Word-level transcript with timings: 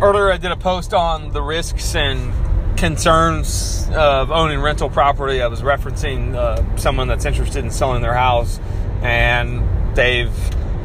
earlier 0.00 0.30
I 0.30 0.36
did 0.36 0.52
a 0.52 0.56
post 0.56 0.92
on 0.92 1.32
the 1.32 1.42
risks 1.42 1.94
and 1.94 2.32
concerns 2.76 3.88
of 3.94 4.30
owning 4.30 4.60
rental 4.60 4.90
property. 4.90 5.40
I 5.40 5.46
was 5.46 5.62
referencing 5.62 6.34
uh, 6.34 6.76
someone 6.76 7.08
that's 7.08 7.24
interested 7.24 7.64
in 7.64 7.70
selling 7.70 8.02
their 8.02 8.14
house, 8.14 8.60
and 9.02 9.96
they've 9.96 10.34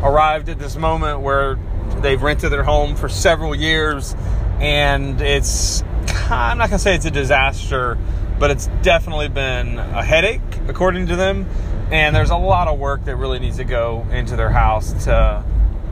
arrived 0.02 0.50
at 0.50 0.59
this 0.59 0.77
moment 0.77 1.21
where 1.21 1.59
they've 2.00 2.21
rented 2.21 2.52
their 2.52 2.63
home 2.63 2.95
for 2.95 3.09
several 3.09 3.54
years, 3.54 4.16
and 4.59 5.20
it's 5.21 5.84
I'm 6.30 6.57
not 6.57 6.70
gonna 6.70 6.80
say 6.80 6.96
it's 6.96 7.05
a 7.05 7.12
disaster, 7.12 7.98
but 8.39 8.52
it's 8.52 8.68
definitely 8.82 9.28
been 9.28 9.78
a 9.78 10.04
headache, 10.04 10.41
according 10.68 11.07
to 11.07 11.16
them. 11.16 11.48
And 11.91 12.16
there's 12.16 12.30
a 12.30 12.38
lot 12.38 12.70
of 12.70 12.80
work 12.80 13.04
that 13.05 13.18
really 13.18 13.39
needs 13.39 13.57
to 13.57 13.66
go 13.66 14.07
into 14.12 14.38
their 14.38 14.50
house 14.50 14.93
to 15.05 15.43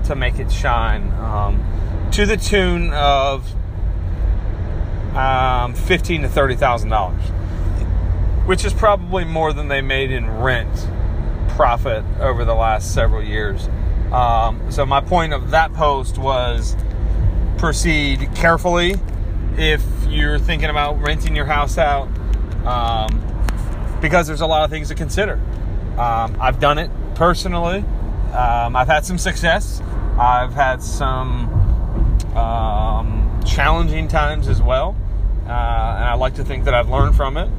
to 0.06 0.16
make 0.16 0.40
it 0.40 0.50
shine, 0.50 1.12
um, 1.20 1.62
to 2.12 2.26
the 2.26 2.38
tune 2.38 2.92
of 2.92 3.46
um, 5.16 5.74
fifteen 5.74 6.22
to 6.22 6.30
thirty 6.30 6.56
thousand 6.56 6.90
dollars, 6.90 7.22
which 8.46 8.66
is 8.66 8.74
probably 8.74 9.26
more 9.26 9.54
than 9.54 9.68
they 9.68 9.82
made 9.82 10.12
in 10.12 10.30
rent 10.40 10.88
profit 11.50 12.04
over 12.20 12.46
the 12.46 12.56
last 12.56 12.94
several 12.94 13.24
years. 13.24 13.68
Um, 14.12 14.72
so 14.72 14.86
my 14.86 15.02
point 15.02 15.34
of 15.34 15.52
that 15.52 15.74
post 15.74 16.18
was 16.18 16.76
proceed 17.58 18.30
carefully 18.36 18.96
if 19.58 19.84
you're 20.08 20.40
thinking 20.40 20.70
about 20.70 21.02
renting 21.02 21.36
your 21.36 21.46
house 21.46 21.78
out, 21.78 22.08
um, 22.66 24.00
because 24.02 24.26
there's 24.26 24.42
a 24.42 24.48
lot 24.48 24.64
of 24.64 24.70
things 24.70 24.88
to 24.88 24.96
consider. 24.96 25.34
Um, 25.98 26.38
I've 26.40 26.60
done 26.60 26.78
it 26.78 26.90
personally. 27.16 27.80
Um, 28.34 28.76
I've 28.76 28.88
had 28.88 29.06
some 29.06 29.18
success. 29.18 29.82
I've 30.18 30.54
had 30.54 30.82
some 30.82 31.59
um, 32.36 33.42
challenging 33.46 34.08
times 34.08 34.48
as 34.48 34.62
well, 34.62 34.96
uh, 35.46 35.50
and 35.50 36.06
I 36.06 36.14
like 36.16 36.36
to 36.36 36.44
think 36.44 36.66
that 36.66 36.74
I've 36.74 36.90
learned 36.90 37.16
from 37.16 37.38
it. 37.38 37.50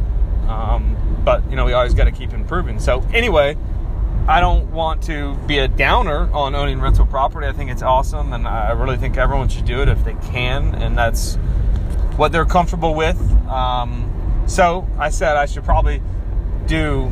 Um, 0.49 0.97
but 1.25 1.49
you 1.51 1.57
know, 1.57 1.65
we 1.65 1.73
always 1.73 1.95
got 1.95 2.05
to 2.05 2.13
keep 2.13 2.33
improving. 2.33 2.81
So 2.81 3.03
anyway, 3.13 3.57
I 4.27 4.41
don't 4.41 4.71
want 4.73 5.03
to 5.05 5.35
be 5.47 5.59
a 5.59 5.69
downer 5.69 6.31
on 6.33 6.55
owning 6.55 6.81
rental 6.81 7.07
property. 7.07 7.47
I 7.47 7.53
think 7.53 7.71
it's 7.71 7.83
awesome, 7.83 8.33
and 8.33 8.47
I 8.47 8.71
really 8.73 8.97
think 8.97 9.17
everyone 9.17 9.49
should 9.49 9.65
do 9.65 9.83
it 9.83 9.89
if 9.89 10.05
they 10.05 10.15
can, 10.31 10.75
and 10.77 10.97
that's 10.97 11.37
what 12.17 12.33
they're 12.33 12.45
comfortable 12.45 12.95
with. 12.95 13.21
Um, 13.49 14.45
so 14.47 14.87
I 14.99 15.11
said 15.11 15.37
I 15.37 15.47
should 15.47 15.65
probably 15.65 16.03
do 16.67 17.11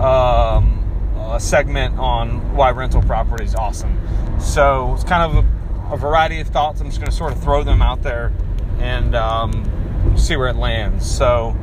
um, 0.00 0.82
a 1.16 1.38
segment 1.38 1.98
on 1.98 2.54
why 2.56 2.70
rental 2.70 3.02
property 3.02 3.44
is 3.44 3.54
awesome. 3.54 4.00
So 4.40 4.94
it's 4.94 5.04
kind 5.04 5.36
of 5.36 5.44
a, 5.44 5.55
a, 5.90 5.96
variety 5.96 6.40
of 6.40 6.48
thoughts. 6.48 6.80
I'm 6.80 6.86
just 6.86 6.98
going 6.98 7.10
to 7.10 7.16
sort 7.16 7.32
of 7.32 7.42
throw 7.42 7.62
them 7.62 7.82
out 7.82 8.02
there 8.02 8.32
and 8.78 9.14
um, 9.14 10.14
see 10.16 10.36
where 10.36 10.48
it 10.48 10.56
lands. 10.56 11.10
So, 11.10 11.56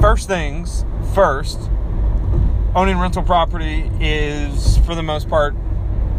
first 0.00 0.28
things 0.28 0.84
first, 1.14 1.58
owning 2.74 2.98
rental 2.98 3.22
property 3.22 3.90
is, 4.00 4.78
for 4.78 4.94
the 4.94 5.02
most 5.02 5.28
part, 5.28 5.54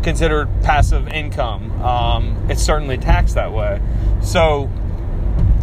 considered 0.03 0.47
passive 0.61 1.07
income. 1.07 1.71
Um, 1.81 2.47
it's 2.49 2.61
certainly 2.61 2.97
taxed 2.97 3.35
that 3.35 3.51
way. 3.51 3.81
So, 4.21 4.67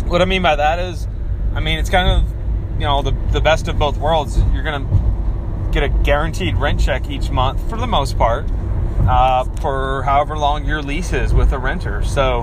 what 0.07 0.21
I 0.21 0.25
mean 0.25 0.43
by 0.43 0.57
that 0.57 0.79
is, 0.79 1.07
I 1.55 1.61
mean, 1.61 1.79
it's 1.79 1.91
kind 1.91 2.23
of, 2.23 2.31
you 2.75 2.87
know, 2.87 3.03
the, 3.03 3.13
the 3.31 3.41
best 3.41 3.69
of 3.69 3.79
both 3.79 3.97
worlds. 3.97 4.39
You're 4.53 4.63
going 4.63 4.87
to 4.87 5.71
get 5.73 5.83
a 5.83 5.89
guaranteed 5.89 6.57
rent 6.57 6.81
check 6.81 7.09
each 7.09 7.31
month 7.31 7.69
for 7.71 7.79
the 7.79 7.87
most 7.87 8.19
part 8.19 8.47
uh, 9.01 9.45
for 9.61 10.03
however 10.03 10.37
long 10.37 10.65
your 10.65 10.83
lease 10.83 11.13
is 11.13 11.35
with 11.35 11.53
a 11.53 11.59
renter. 11.59 12.03
So 12.05 12.43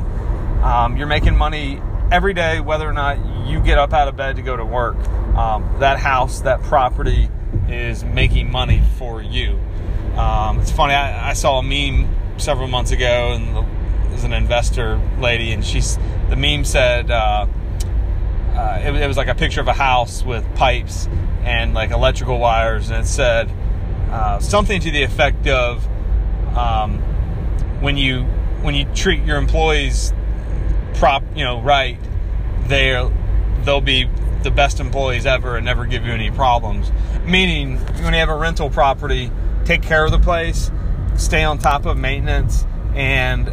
um, 0.63 0.97
you're 0.97 1.07
making 1.07 1.37
money 1.37 1.81
every 2.11 2.33
day, 2.33 2.59
whether 2.59 2.87
or 2.87 2.93
not 2.93 3.47
you 3.47 3.59
get 3.59 3.77
up 3.77 3.93
out 3.93 4.07
of 4.07 4.15
bed 4.15 4.35
to 4.37 4.41
go 4.41 4.57
to 4.57 4.65
work. 4.65 4.97
Um, 5.35 5.79
that 5.79 5.99
house, 5.99 6.41
that 6.41 6.61
property 6.63 7.29
is 7.67 8.03
making 8.03 8.51
money 8.51 8.81
for 8.97 9.21
you. 9.21 9.59
Um, 10.15 10.59
it's 10.59 10.71
funny, 10.71 10.93
I, 10.93 11.29
I, 11.29 11.33
saw 11.33 11.59
a 11.59 11.63
meme 11.63 12.13
several 12.37 12.67
months 12.67 12.91
ago, 12.91 13.33
and 13.33 13.55
the, 13.55 13.65
there's 14.09 14.23
an 14.23 14.33
investor 14.33 14.99
lady, 15.19 15.53
and 15.53 15.63
she's 15.63 15.97
the 16.29 16.35
meme 16.35 16.65
said, 16.65 17.09
uh, 17.09 17.47
uh, 18.53 18.81
it, 18.83 18.93
it, 18.95 19.07
was 19.07 19.15
like 19.15 19.27
a 19.27 19.35
picture 19.35 19.61
of 19.61 19.67
a 19.67 19.73
house 19.73 20.23
with 20.23 20.43
pipes 20.55 21.07
and 21.43 21.73
like 21.73 21.91
electrical 21.91 22.37
wires, 22.37 22.89
and 22.89 23.05
it 23.05 23.07
said 23.07 23.49
uh, 24.11 24.39
something 24.39 24.81
to 24.81 24.91
the 24.91 25.03
effect 25.03 25.47
of 25.47 25.87
um, 26.59 26.99
when 27.81 27.97
you 27.97 28.23
when 28.61 28.75
you 28.75 28.85
treat 28.93 29.23
your 29.23 29.37
employees 29.37 30.13
prop 30.95 31.23
you 31.35 31.45
know 31.45 31.61
right, 31.61 31.97
they 32.67 32.91
they'll 33.63 33.81
be 33.81 34.09
the 34.43 34.51
best 34.51 34.79
employees 34.79 35.25
ever 35.25 35.57
and 35.57 35.65
never 35.65 35.85
give 35.85 36.05
you 36.05 36.11
any 36.11 36.31
problems. 36.31 36.91
Meaning, 37.25 37.77
when 38.03 38.13
you 38.13 38.19
have 38.19 38.29
a 38.29 38.35
rental 38.35 38.69
property, 38.69 39.31
take 39.65 39.81
care 39.81 40.05
of 40.05 40.11
the 40.11 40.19
place, 40.19 40.71
stay 41.15 41.43
on 41.43 41.57
top 41.57 41.85
of 41.85 41.97
maintenance, 41.97 42.65
and 42.95 43.47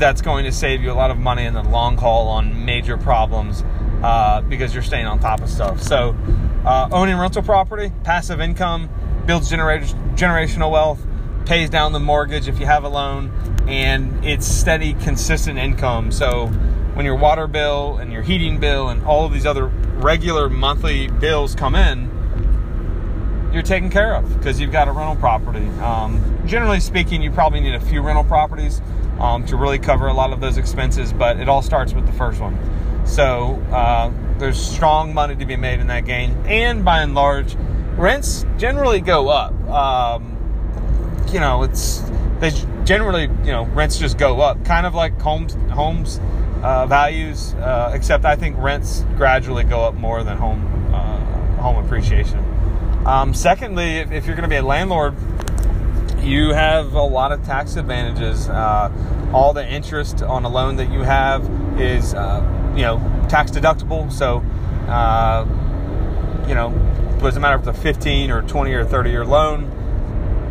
that's 0.00 0.22
going 0.22 0.44
to 0.44 0.52
save 0.52 0.82
you 0.82 0.90
a 0.90 0.94
lot 0.94 1.10
of 1.10 1.18
money 1.18 1.44
in 1.44 1.54
the 1.54 1.62
long 1.62 1.96
haul 1.96 2.28
on 2.28 2.64
major 2.64 2.96
problems 2.96 3.62
uh, 4.02 4.40
because 4.42 4.74
you're 4.74 4.82
staying 4.82 5.06
on 5.06 5.20
top 5.20 5.40
of 5.40 5.48
stuff. 5.50 5.82
So, 5.82 6.16
uh, 6.64 6.88
owning 6.90 7.16
rental 7.16 7.42
property, 7.42 7.92
passive 8.04 8.40
income, 8.40 8.88
builds 9.26 9.50
gener- 9.50 10.16
generational 10.16 10.70
wealth, 10.70 11.04
pays 11.46 11.70
down 11.70 11.92
the 11.92 12.00
mortgage 12.00 12.48
if 12.48 12.58
you 12.60 12.66
have 12.66 12.84
a 12.84 12.88
loan, 12.88 13.30
and 13.66 14.24
it's 14.24 14.46
steady, 14.46 14.94
consistent 14.94 15.58
income. 15.58 16.10
So, 16.10 16.46
when 16.94 17.06
your 17.06 17.16
water 17.16 17.46
bill 17.46 17.98
and 17.98 18.12
your 18.12 18.22
heating 18.22 18.60
bill 18.60 18.88
and 18.88 19.02
all 19.04 19.24
of 19.24 19.32
these 19.32 19.46
other 19.46 19.66
regular 19.66 20.48
monthly 20.50 21.08
bills 21.08 21.54
come 21.54 21.74
in, 21.74 22.10
you're 23.52 23.62
taken 23.62 23.90
care 23.90 24.14
of 24.14 24.36
because 24.38 24.60
you've 24.60 24.72
got 24.72 24.88
a 24.88 24.92
rental 24.92 25.16
property. 25.16 25.66
Um, 25.80 26.42
generally 26.46 26.80
speaking, 26.80 27.22
you 27.22 27.30
probably 27.30 27.60
need 27.60 27.74
a 27.74 27.80
few 27.80 28.00
rental 28.00 28.24
properties 28.24 28.80
um, 29.18 29.44
to 29.46 29.56
really 29.56 29.78
cover 29.78 30.08
a 30.08 30.14
lot 30.14 30.32
of 30.32 30.40
those 30.40 30.56
expenses, 30.56 31.12
but 31.12 31.38
it 31.38 31.48
all 31.48 31.62
starts 31.62 31.92
with 31.92 32.06
the 32.06 32.12
first 32.12 32.40
one. 32.40 32.58
So 33.06 33.62
uh, 33.70 34.10
there's 34.38 34.60
strong 34.60 35.12
money 35.12 35.36
to 35.36 35.44
be 35.44 35.56
made 35.56 35.80
in 35.80 35.88
that 35.88 36.04
game, 36.04 36.36
and 36.46 36.84
by 36.84 37.02
and 37.02 37.14
large, 37.14 37.54
rents 37.96 38.46
generally 38.58 39.00
go 39.00 39.28
up. 39.28 39.52
Um, 39.68 40.31
you 41.32 41.40
know, 41.40 41.62
it's 41.62 42.02
they 42.40 42.50
generally 42.84 43.22
you 43.22 43.52
know 43.52 43.64
rents 43.66 43.98
just 43.98 44.18
go 44.18 44.40
up, 44.40 44.64
kind 44.64 44.86
of 44.86 44.94
like 44.94 45.18
homes 45.20 45.54
homes 45.70 46.20
uh, 46.62 46.86
values, 46.86 47.54
uh, 47.54 47.92
except 47.94 48.24
I 48.24 48.36
think 48.36 48.56
rents 48.58 49.04
gradually 49.16 49.64
go 49.64 49.80
up 49.80 49.94
more 49.94 50.22
than 50.22 50.36
home 50.36 50.94
uh, 50.94 51.18
home 51.56 51.84
appreciation. 51.84 52.38
Um, 53.06 53.34
secondly, 53.34 53.98
if, 53.98 54.12
if 54.12 54.26
you're 54.26 54.36
going 54.36 54.48
to 54.48 54.54
be 54.54 54.56
a 54.56 54.62
landlord, 54.62 55.14
you 56.20 56.50
have 56.50 56.92
a 56.94 57.02
lot 57.02 57.32
of 57.32 57.44
tax 57.44 57.76
advantages. 57.76 58.48
Uh, 58.48 58.92
all 59.32 59.52
the 59.52 59.66
interest 59.66 60.22
on 60.22 60.44
a 60.44 60.48
loan 60.48 60.76
that 60.76 60.90
you 60.92 61.00
have 61.00 61.42
is, 61.80 62.14
uh, 62.14 62.72
you 62.76 62.82
know, 62.82 62.98
tax 63.28 63.50
deductible. 63.50 64.12
So, 64.12 64.42
you 66.46 66.54
know, 66.54 66.70
it 67.16 67.20
doesn't 67.20 67.40
matter 67.40 67.56
if 67.56 67.66
it's 67.66 67.78
a 67.78 67.82
15 67.82 68.30
or 68.30 68.42
20 68.42 68.72
or 68.72 68.84
30 68.84 69.10
year 69.10 69.24
loan, 69.24 69.81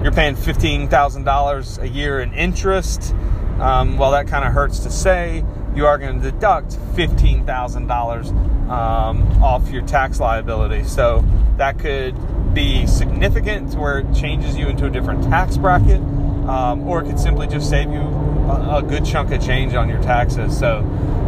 you're 0.04 0.12
paying 0.12 0.36
$15,000 0.36 1.82
a 1.82 1.88
year 1.88 2.20
in 2.20 2.34
interest. 2.34 3.14
Um, 3.60 3.98
well, 3.98 4.12
that 4.12 4.28
kind 4.28 4.46
of 4.46 4.54
hurts 4.54 4.80
to 4.80 4.90
say. 4.90 5.46
You 5.76 5.86
are 5.86 5.98
going 5.98 6.20
to 6.22 6.32
deduct 6.32 6.72
$15,000 6.96 8.70
um, 8.70 9.44
off 9.44 9.70
your 9.70 9.84
tax 9.84 10.20
liability. 10.20 10.86
So 10.86 11.24
that 11.58 11.78
could 11.78 12.16
be 12.54 12.88
significant 12.88 13.74
to 13.74 13.78
where 13.78 14.00
it 14.00 14.14
changes 14.14 14.58
you 14.58 14.68
into 14.68 14.86
a 14.86 14.90
different 14.90 15.24
tax 15.24 15.58
bracket, 15.58 16.02
um, 16.50 16.88
or 16.88 17.02
it 17.02 17.06
could 17.06 17.20
simply 17.20 17.48
just 17.48 17.70
save 17.70 17.92
you 17.92 18.00
a, 18.00 18.78
a, 18.78 18.84
good 18.84 19.06
chunk 19.06 19.32
of 19.32 19.42
change 19.46 19.74
on 19.74 19.88
your 19.88 20.02
taxes. 20.02 20.58
So, 20.58 20.80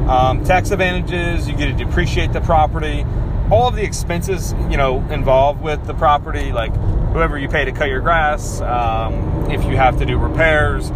um, 0.10 0.44
tax 0.44 0.72
advantages, 0.72 1.48
you 1.48 1.56
get 1.56 1.78
to 1.78 1.86
depreciate 1.86 2.34
the 2.34 2.42
property, 2.42 3.06
all 3.50 3.68
of 3.68 3.76
the 3.76 3.84
expenses 3.84 4.54
you 4.70 4.78
know 4.78 5.00
involved 5.10 5.62
with 5.62 5.86
the 5.86 5.94
property, 5.94 6.52
like 6.52 6.74
whoever 7.14 7.38
you 7.38 7.48
pay 7.48 7.64
to 7.66 7.72
cut 7.72 7.88
your 7.88 8.02
grass, 8.02 8.60
um, 8.62 9.50
if 9.52 9.64
you 9.66 9.78
have 9.78 10.00
to 10.00 10.06
do 10.06 10.18
repairs. 10.18 10.90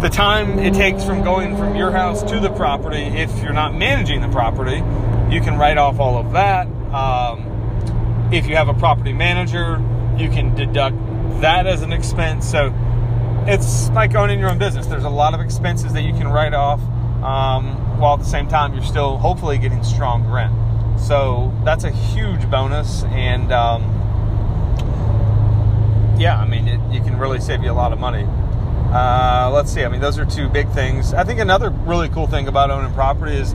The 0.00 0.08
time 0.08 0.58
it 0.58 0.74
takes 0.74 1.04
from 1.04 1.22
going 1.22 1.56
from 1.56 1.74
your 1.74 1.90
house 1.90 2.22
to 2.24 2.38
the 2.40 2.50
property, 2.50 3.02
if 3.02 3.42
you're 3.42 3.52
not 3.52 3.74
managing 3.74 4.20
the 4.20 4.28
property, 4.28 4.76
you 5.34 5.40
can 5.40 5.58
write 5.58 5.78
off 5.78 5.98
all 5.98 6.16
of 6.16 6.32
that. 6.32 6.66
Um, 6.92 8.30
if 8.32 8.46
you 8.46 8.56
have 8.56 8.68
a 8.68 8.74
property 8.74 9.12
manager, 9.12 9.82
you 10.16 10.28
can 10.30 10.54
deduct 10.54 10.96
that 11.40 11.66
as 11.66 11.82
an 11.82 11.92
expense. 11.92 12.48
So 12.48 12.72
it's 13.46 13.88
like 13.90 14.14
owning 14.14 14.38
your 14.38 14.50
own 14.50 14.58
business. 14.58 14.86
There's 14.86 15.04
a 15.04 15.10
lot 15.10 15.34
of 15.34 15.40
expenses 15.40 15.92
that 15.92 16.02
you 16.02 16.12
can 16.12 16.28
write 16.28 16.54
off, 16.54 16.80
um, 17.22 17.98
while 17.98 18.14
at 18.14 18.20
the 18.20 18.26
same 18.26 18.48
time 18.48 18.74
you're 18.74 18.84
still 18.84 19.18
hopefully 19.18 19.58
getting 19.58 19.82
strong 19.82 20.26
rent. 20.30 20.52
So 21.00 21.52
that's 21.64 21.84
a 21.84 21.90
huge 21.90 22.48
bonus, 22.50 23.02
and 23.04 23.52
um, 23.52 23.82
yeah, 26.18 26.38
I 26.38 26.46
mean 26.46 26.68
it, 26.68 26.80
you 26.92 27.00
can 27.00 27.18
really 27.18 27.40
save 27.40 27.62
you 27.62 27.70
a 27.70 27.72
lot 27.72 27.92
of 27.92 27.98
money. 27.98 28.26
Uh, 28.92 29.50
let's 29.52 29.72
see. 29.72 29.84
I 29.84 29.88
mean, 29.88 30.00
those 30.00 30.18
are 30.18 30.24
two 30.24 30.48
big 30.48 30.70
things. 30.70 31.12
I 31.14 31.24
think 31.24 31.40
another 31.40 31.70
really 31.70 32.08
cool 32.08 32.28
thing 32.28 32.46
about 32.46 32.70
owning 32.70 32.92
property 32.94 33.36
is 33.36 33.54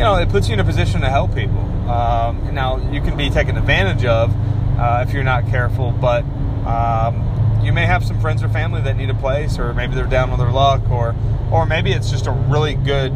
you 0.00 0.06
know, 0.06 0.16
it 0.16 0.28
puts 0.28 0.48
you 0.48 0.54
in 0.54 0.60
a 0.60 0.64
position 0.64 1.00
to 1.02 1.10
help 1.10 1.34
people. 1.34 1.60
Um, 1.90 2.54
now, 2.54 2.78
you 2.90 3.00
can 3.00 3.16
be 3.16 3.30
taken 3.30 3.56
advantage 3.56 4.04
of 4.04 4.34
uh, 4.78 5.04
if 5.06 5.12
you're 5.12 5.24
not 5.24 5.46
careful, 5.48 5.92
but 5.92 6.24
um, 6.66 7.60
you 7.62 7.72
may 7.72 7.86
have 7.86 8.04
some 8.04 8.20
friends 8.20 8.42
or 8.42 8.48
family 8.48 8.80
that 8.82 8.96
need 8.96 9.10
a 9.10 9.14
place, 9.14 9.58
or 9.58 9.74
maybe 9.74 9.94
they're 9.94 10.06
down 10.06 10.30
on 10.30 10.38
their 10.38 10.50
luck, 10.50 10.88
or 10.90 11.14
or 11.50 11.66
maybe 11.66 11.92
it's 11.92 12.10
just 12.10 12.26
a 12.26 12.30
really 12.30 12.74
good 12.74 13.12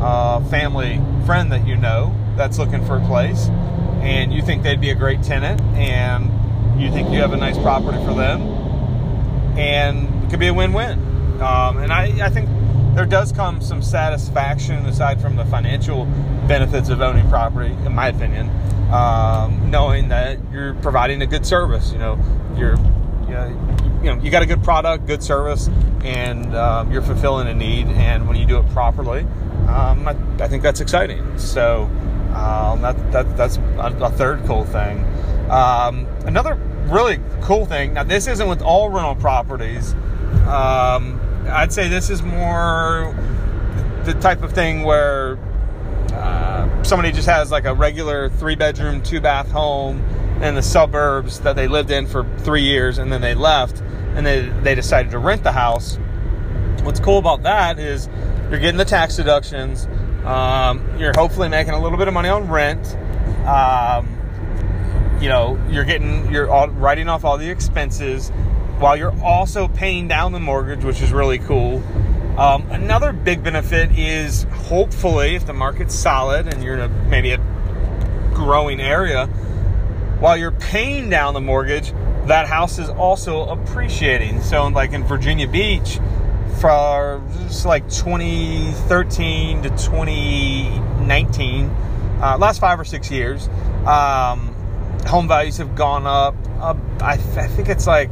uh, 0.00 0.40
family 0.44 1.00
friend 1.26 1.52
that 1.52 1.66
you 1.66 1.76
know 1.76 2.14
that's 2.36 2.58
looking 2.58 2.84
for 2.86 2.96
a 2.96 3.06
place, 3.06 3.48
and 4.00 4.32
you 4.32 4.40
think 4.40 4.62
they'd 4.62 4.80
be 4.80 4.90
a 4.90 4.94
great 4.94 5.22
tenant, 5.22 5.60
and 5.76 6.30
you 6.82 6.90
think 6.90 7.10
you 7.10 7.20
have 7.20 7.32
a 7.32 7.36
nice 7.36 7.58
property 7.58 7.98
for 8.04 8.14
them, 8.14 8.42
and 9.58 10.24
it 10.24 10.30
could 10.30 10.40
be 10.40 10.48
a 10.48 10.54
win-win. 10.54 10.98
Um, 11.40 11.78
and 11.78 11.92
I, 11.92 12.26
I 12.26 12.30
think 12.30 12.48
there 12.94 13.06
does 13.06 13.32
come 13.32 13.60
some 13.60 13.82
satisfaction 13.82 14.84
aside 14.86 15.20
from 15.20 15.36
the 15.36 15.44
financial 15.46 16.04
benefits 16.46 16.88
of 16.88 17.00
owning 17.00 17.28
property, 17.28 17.72
in 17.86 17.94
my 17.94 18.08
opinion, 18.08 18.50
um, 18.92 19.70
knowing 19.70 20.08
that 20.08 20.38
you're 20.52 20.74
providing 20.74 21.22
a 21.22 21.26
good 21.26 21.46
service. 21.46 21.92
You 21.92 21.98
know, 21.98 22.18
you're 22.56 22.76
you 24.02 24.10
know, 24.10 24.20
you 24.20 24.30
got 24.30 24.42
a 24.42 24.46
good 24.46 24.64
product, 24.64 25.06
good 25.06 25.22
service, 25.22 25.68
and 26.02 26.54
um, 26.56 26.90
you're 26.92 27.02
fulfilling 27.02 27.48
a 27.48 27.54
need. 27.54 27.86
And 27.86 28.26
when 28.26 28.36
you 28.36 28.44
do 28.44 28.58
it 28.58 28.68
properly, 28.70 29.20
um, 29.68 30.06
I, 30.08 30.16
I, 30.40 30.48
think 30.48 30.62
that's 30.62 30.80
exciting. 30.80 31.38
So 31.38 31.84
um, 32.34 32.82
that, 32.82 33.12
that 33.12 33.36
that's 33.36 33.56
a, 33.58 33.96
a, 34.00 34.10
third 34.10 34.44
cool 34.46 34.64
thing. 34.64 35.04
Um, 35.50 36.06
another 36.26 36.56
really 36.86 37.18
cool 37.42 37.66
thing. 37.66 37.94
Now 37.94 38.04
this 38.04 38.26
isn't 38.26 38.48
with 38.48 38.62
all 38.62 38.90
rental 38.90 39.14
properties. 39.14 39.94
Um, 40.46 41.20
I'd 41.48 41.72
say 41.72 41.88
this 41.88 42.10
is 42.10 42.22
more 42.22 43.14
the 44.04 44.14
type 44.14 44.42
of 44.42 44.52
thing 44.52 44.82
where 44.82 45.38
uh, 46.12 46.82
somebody 46.82 47.12
just 47.12 47.28
has 47.28 47.50
like 47.50 47.64
a 47.64 47.74
regular 47.74 48.28
three 48.28 48.54
bedroom, 48.54 49.02
two 49.02 49.20
bath 49.20 49.50
home 49.50 50.00
in 50.42 50.54
the 50.54 50.62
suburbs 50.62 51.40
that 51.40 51.54
they 51.56 51.68
lived 51.68 51.90
in 51.90 52.06
for 52.06 52.26
three 52.38 52.62
years 52.62 52.98
and 52.98 53.12
then 53.12 53.20
they 53.20 53.34
left 53.34 53.80
and 54.14 54.26
they, 54.26 54.48
they 54.62 54.74
decided 54.74 55.10
to 55.12 55.18
rent 55.18 55.42
the 55.42 55.52
house. 55.52 55.98
What's 56.82 57.00
cool 57.00 57.18
about 57.18 57.44
that 57.44 57.78
is 57.78 58.08
you're 58.50 58.58
getting 58.58 58.76
the 58.76 58.84
tax 58.84 59.16
deductions. 59.16 59.86
Um, 60.24 60.98
you're 60.98 61.12
hopefully 61.14 61.48
making 61.48 61.74
a 61.74 61.80
little 61.80 61.98
bit 61.98 62.08
of 62.08 62.14
money 62.14 62.28
on 62.28 62.48
rent. 62.48 62.96
Um, 63.46 64.11
you 65.22 65.28
know, 65.28 65.56
you're 65.70 65.84
getting, 65.84 66.30
you're 66.32 66.50
all, 66.50 66.68
writing 66.68 67.08
off 67.08 67.24
all 67.24 67.38
the 67.38 67.48
expenses 67.48 68.30
while 68.80 68.96
you're 68.96 69.16
also 69.22 69.68
paying 69.68 70.08
down 70.08 70.32
the 70.32 70.40
mortgage, 70.40 70.84
which 70.84 71.00
is 71.00 71.12
really 71.12 71.38
cool. 71.38 71.80
Um, 72.36 72.68
another 72.70 73.12
big 73.12 73.44
benefit 73.44 73.96
is 73.96 74.42
hopefully, 74.44 75.36
if 75.36 75.46
the 75.46 75.52
market's 75.52 75.94
solid 75.94 76.48
and 76.48 76.64
you're 76.64 76.74
in 76.74 76.80
a 76.80 76.88
maybe 76.88 77.30
a 77.30 77.38
growing 78.34 78.80
area, 78.80 79.26
while 80.18 80.36
you're 80.36 80.50
paying 80.50 81.08
down 81.08 81.34
the 81.34 81.40
mortgage, 81.40 81.92
that 82.26 82.48
house 82.48 82.80
is 82.80 82.88
also 82.88 83.44
appreciating. 83.46 84.40
So, 84.40 84.66
like 84.68 84.92
in 84.92 85.04
Virginia 85.04 85.46
Beach, 85.46 86.00
for 86.60 87.22
like 87.64 87.88
2013 87.90 89.62
to 89.62 89.68
2019, 89.68 91.66
uh, 92.20 92.38
last 92.38 92.60
five 92.60 92.80
or 92.80 92.84
six 92.84 93.10
years, 93.10 93.48
um, 93.86 94.51
home 95.06 95.28
values 95.28 95.56
have 95.58 95.74
gone 95.74 96.06
up. 96.06 96.34
Uh, 96.58 96.74
I, 97.00 97.12
I 97.12 97.16
think 97.48 97.68
it's 97.68 97.86
like 97.86 98.10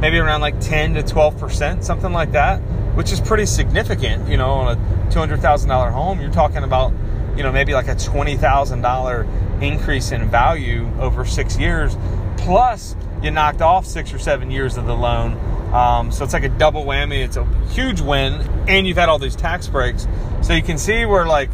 maybe 0.00 0.18
around 0.18 0.40
like 0.40 0.60
10 0.60 0.94
to 0.94 1.02
12%, 1.02 1.84
something 1.84 2.12
like 2.12 2.32
that, 2.32 2.58
which 2.96 3.12
is 3.12 3.20
pretty 3.20 3.46
significant. 3.46 4.28
You 4.28 4.36
know, 4.36 4.50
on 4.50 4.76
a 4.76 5.10
$200,000 5.12 5.92
home, 5.92 6.20
you're 6.20 6.32
talking 6.32 6.64
about, 6.64 6.92
you 7.36 7.42
know, 7.42 7.52
maybe 7.52 7.72
like 7.74 7.88
a 7.88 7.94
$20,000 7.94 9.62
increase 9.62 10.10
in 10.12 10.28
value 10.28 10.88
over 11.00 11.24
six 11.24 11.58
years. 11.58 11.96
Plus, 12.36 12.96
you 13.22 13.30
knocked 13.30 13.62
off 13.62 13.86
six 13.86 14.12
or 14.12 14.18
seven 14.18 14.50
years 14.50 14.76
of 14.76 14.86
the 14.86 14.96
loan. 14.96 15.38
Um, 15.72 16.10
so 16.10 16.24
it's 16.24 16.32
like 16.32 16.42
a 16.42 16.48
double 16.48 16.84
whammy. 16.84 17.24
It's 17.24 17.36
a 17.36 17.44
huge 17.68 18.00
win. 18.00 18.34
And 18.68 18.86
you've 18.86 18.96
had 18.96 19.08
all 19.08 19.18
these 19.18 19.36
tax 19.36 19.68
breaks. 19.68 20.06
So 20.42 20.52
you 20.52 20.62
can 20.62 20.78
see 20.78 21.04
where, 21.04 21.26
like, 21.26 21.50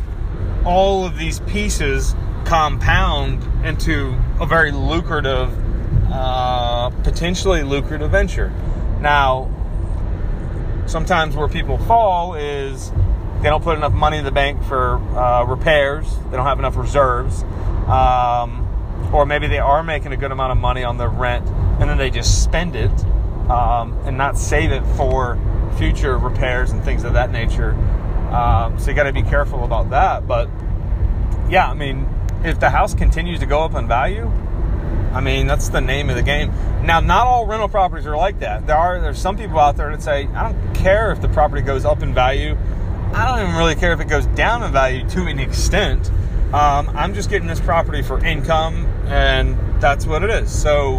all 0.64 1.04
of 1.04 1.18
these 1.18 1.40
pieces 1.40 2.14
compound 2.48 3.44
into 3.62 4.16
a 4.40 4.46
very 4.46 4.72
lucrative 4.72 5.52
uh, 6.10 6.88
potentially 7.02 7.62
lucrative 7.62 8.10
venture. 8.10 8.50
Now, 9.02 9.50
sometimes 10.86 11.36
where 11.36 11.48
people 11.48 11.76
fall 11.76 12.34
is 12.34 12.90
they 13.42 13.50
don't 13.50 13.62
put 13.62 13.76
enough 13.76 13.92
money 13.92 14.16
in 14.16 14.24
the 14.24 14.30
bank 14.30 14.62
for 14.64 14.96
uh, 15.14 15.44
repairs, 15.44 16.08
they 16.30 16.38
don't 16.38 16.46
have 16.46 16.58
enough 16.58 16.76
reserves, 16.76 17.42
um, 17.86 18.64
or 19.12 19.26
maybe 19.26 19.46
they 19.46 19.58
are 19.58 19.82
making 19.82 20.12
a 20.12 20.16
good 20.16 20.32
amount 20.32 20.50
of 20.50 20.56
money 20.56 20.84
on 20.84 20.96
the 20.96 21.06
rent 21.06 21.46
and 21.46 21.90
then 21.90 21.98
they 21.98 22.08
just 22.08 22.42
spend 22.42 22.74
it 22.74 22.90
um, 23.50 23.92
and 24.06 24.16
not 24.16 24.38
save 24.38 24.72
it 24.72 24.82
for 24.96 25.38
future 25.76 26.16
repairs 26.16 26.70
and 26.70 26.82
things 26.82 27.04
of 27.04 27.12
that 27.12 27.30
nature. 27.30 27.72
Um, 28.32 28.78
so 28.78 28.88
you 28.88 28.96
got 28.96 29.04
to 29.04 29.12
be 29.12 29.22
careful 29.22 29.64
about 29.64 29.90
that. 29.90 30.26
But 30.26 30.48
yeah, 31.50 31.70
I 31.70 31.74
mean, 31.74 32.08
if 32.44 32.60
the 32.60 32.70
house 32.70 32.94
continues 32.94 33.40
to 33.40 33.46
go 33.46 33.60
up 33.60 33.74
in 33.74 33.88
value, 33.88 34.30
I 35.12 35.20
mean, 35.20 35.46
that's 35.46 35.68
the 35.68 35.80
name 35.80 36.10
of 36.10 36.16
the 36.16 36.22
game. 36.22 36.52
Now, 36.84 37.00
not 37.00 37.26
all 37.26 37.46
rental 37.46 37.68
properties 37.68 38.06
are 38.06 38.16
like 38.16 38.40
that. 38.40 38.66
There 38.66 38.76
are 38.76 39.00
there's 39.00 39.18
some 39.18 39.36
people 39.36 39.58
out 39.58 39.76
there 39.76 39.90
that 39.90 40.02
say, 40.02 40.26
I 40.28 40.52
don't 40.52 40.74
care 40.74 41.10
if 41.12 41.20
the 41.20 41.28
property 41.28 41.62
goes 41.62 41.84
up 41.84 42.02
in 42.02 42.14
value. 42.14 42.56
I 43.12 43.26
don't 43.26 43.48
even 43.48 43.56
really 43.56 43.74
care 43.74 43.92
if 43.92 44.00
it 44.00 44.08
goes 44.08 44.26
down 44.26 44.62
in 44.62 44.70
value 44.70 45.08
to 45.10 45.26
an 45.26 45.38
extent. 45.38 46.10
Um, 46.52 46.90
I'm 46.94 47.14
just 47.14 47.30
getting 47.30 47.48
this 47.48 47.60
property 47.60 48.02
for 48.02 48.24
income, 48.24 48.86
and 49.06 49.58
that's 49.80 50.06
what 50.06 50.22
it 50.22 50.30
is. 50.30 50.50
So, 50.50 50.98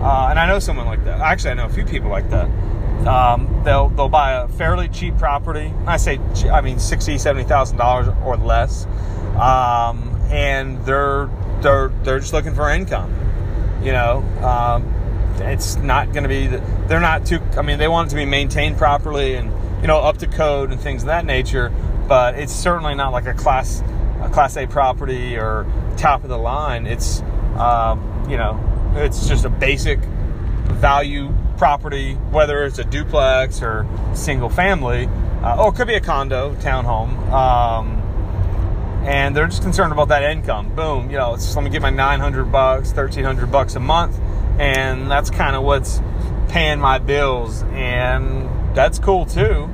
uh, 0.00 0.28
and 0.30 0.38
I 0.38 0.46
know 0.46 0.58
someone 0.58 0.86
like 0.86 1.04
that. 1.04 1.20
Actually, 1.20 1.50
I 1.50 1.54
know 1.54 1.66
a 1.66 1.68
few 1.68 1.84
people 1.84 2.08
like 2.08 2.30
that. 2.30 2.48
Um, 3.06 3.62
they'll 3.64 3.88
they'll 3.88 4.08
buy 4.08 4.32
a 4.32 4.48
fairly 4.48 4.88
cheap 4.88 5.16
property. 5.18 5.72
I 5.86 5.96
say, 5.96 6.18
I 6.50 6.60
mean, 6.60 6.78
sixty, 6.78 7.18
seventy 7.18 7.48
thousand 7.48 7.78
dollars 7.78 8.08
or 8.24 8.36
less, 8.36 8.86
um, 9.36 10.09
and 10.30 10.84
they're 10.84 11.28
they're 11.60 11.88
they're 12.02 12.20
just 12.20 12.32
looking 12.32 12.54
for 12.54 12.70
income. 12.70 13.14
You 13.82 13.92
know, 13.92 14.18
um, 14.42 14.84
it's 15.38 15.76
not 15.76 16.12
going 16.12 16.22
to 16.22 16.28
be. 16.28 16.46
They're 16.86 17.00
not 17.00 17.26
too. 17.26 17.40
I 17.56 17.62
mean, 17.62 17.78
they 17.78 17.88
want 17.88 18.08
it 18.08 18.10
to 18.10 18.16
be 18.16 18.24
maintained 18.24 18.76
properly 18.76 19.34
and 19.34 19.50
you 19.80 19.86
know 19.86 19.98
up 19.98 20.18
to 20.18 20.26
code 20.26 20.70
and 20.70 20.80
things 20.80 21.02
of 21.02 21.06
that 21.06 21.24
nature. 21.24 21.72
But 22.08 22.38
it's 22.38 22.52
certainly 22.52 22.94
not 22.94 23.12
like 23.12 23.26
a 23.26 23.34
class 23.34 23.82
a 24.20 24.28
class 24.30 24.56
A 24.56 24.66
property 24.66 25.36
or 25.36 25.66
top 25.96 26.22
of 26.22 26.28
the 26.28 26.38
line. 26.38 26.86
It's 26.86 27.22
um, 27.56 28.26
you 28.28 28.36
know, 28.36 28.58
it's 28.96 29.28
just 29.28 29.44
a 29.44 29.50
basic 29.50 29.98
value 30.00 31.32
property, 31.58 32.14
whether 32.14 32.64
it's 32.64 32.78
a 32.78 32.84
duplex 32.84 33.62
or 33.62 33.86
single 34.14 34.48
family, 34.48 35.08
uh, 35.42 35.62
or 35.62 35.68
it 35.70 35.74
could 35.74 35.86
be 35.86 35.94
a 35.94 36.00
condo, 36.00 36.54
townhome. 36.56 37.30
Um, 37.30 37.99
and 39.02 39.34
they're 39.34 39.46
just 39.46 39.62
concerned 39.62 39.92
about 39.92 40.08
that 40.08 40.22
income. 40.22 40.74
Boom, 40.74 41.10
you 41.10 41.16
know, 41.16 41.34
it's 41.34 41.44
just, 41.44 41.56
let 41.56 41.64
me 41.64 41.70
get 41.70 41.82
my 41.82 41.90
900 41.90 42.52
bucks, 42.52 42.88
1300 42.88 43.50
bucks 43.50 43.74
a 43.74 43.80
month, 43.80 44.18
and 44.58 45.10
that's 45.10 45.30
kind 45.30 45.56
of 45.56 45.62
what's 45.62 46.00
paying 46.48 46.78
my 46.80 46.98
bills, 46.98 47.62
and 47.72 48.48
that's 48.76 48.98
cool 48.98 49.24
too, 49.24 49.68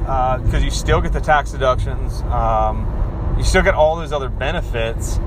because 0.00 0.54
uh, 0.54 0.58
you 0.64 0.70
still 0.70 1.00
get 1.00 1.12
the 1.12 1.20
tax 1.20 1.50
deductions, 1.50 2.22
um, 2.22 3.34
you 3.36 3.44
still 3.44 3.62
get 3.62 3.74
all 3.74 3.96
those 3.96 4.12
other 4.12 4.28
benefits, 4.28 5.18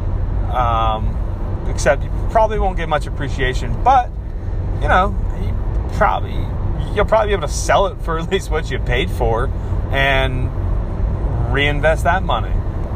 um, 0.51 1.17
except 1.69 2.03
you 2.03 2.10
probably 2.31 2.60
won't 2.60 2.77
get 2.77 2.89
much 2.89 3.07
appreciation, 3.07 3.83
but 3.83 4.10
you 4.81 4.88
know, 4.88 5.15
you 5.41 5.98
probably 5.98 6.33
you'll 6.93 7.05
probably 7.05 7.29
be 7.29 7.33
able 7.33 7.48
to 7.48 7.53
sell 7.53 7.88
it 7.88 8.00
for 8.01 8.19
at 8.19 8.29
least 8.29 8.51
what 8.51 8.69
you 8.69 8.79
paid 8.79 9.10
for, 9.10 9.48
and 9.91 10.51
reinvest 11.53 12.03
that 12.03 12.24
money. 12.24 12.53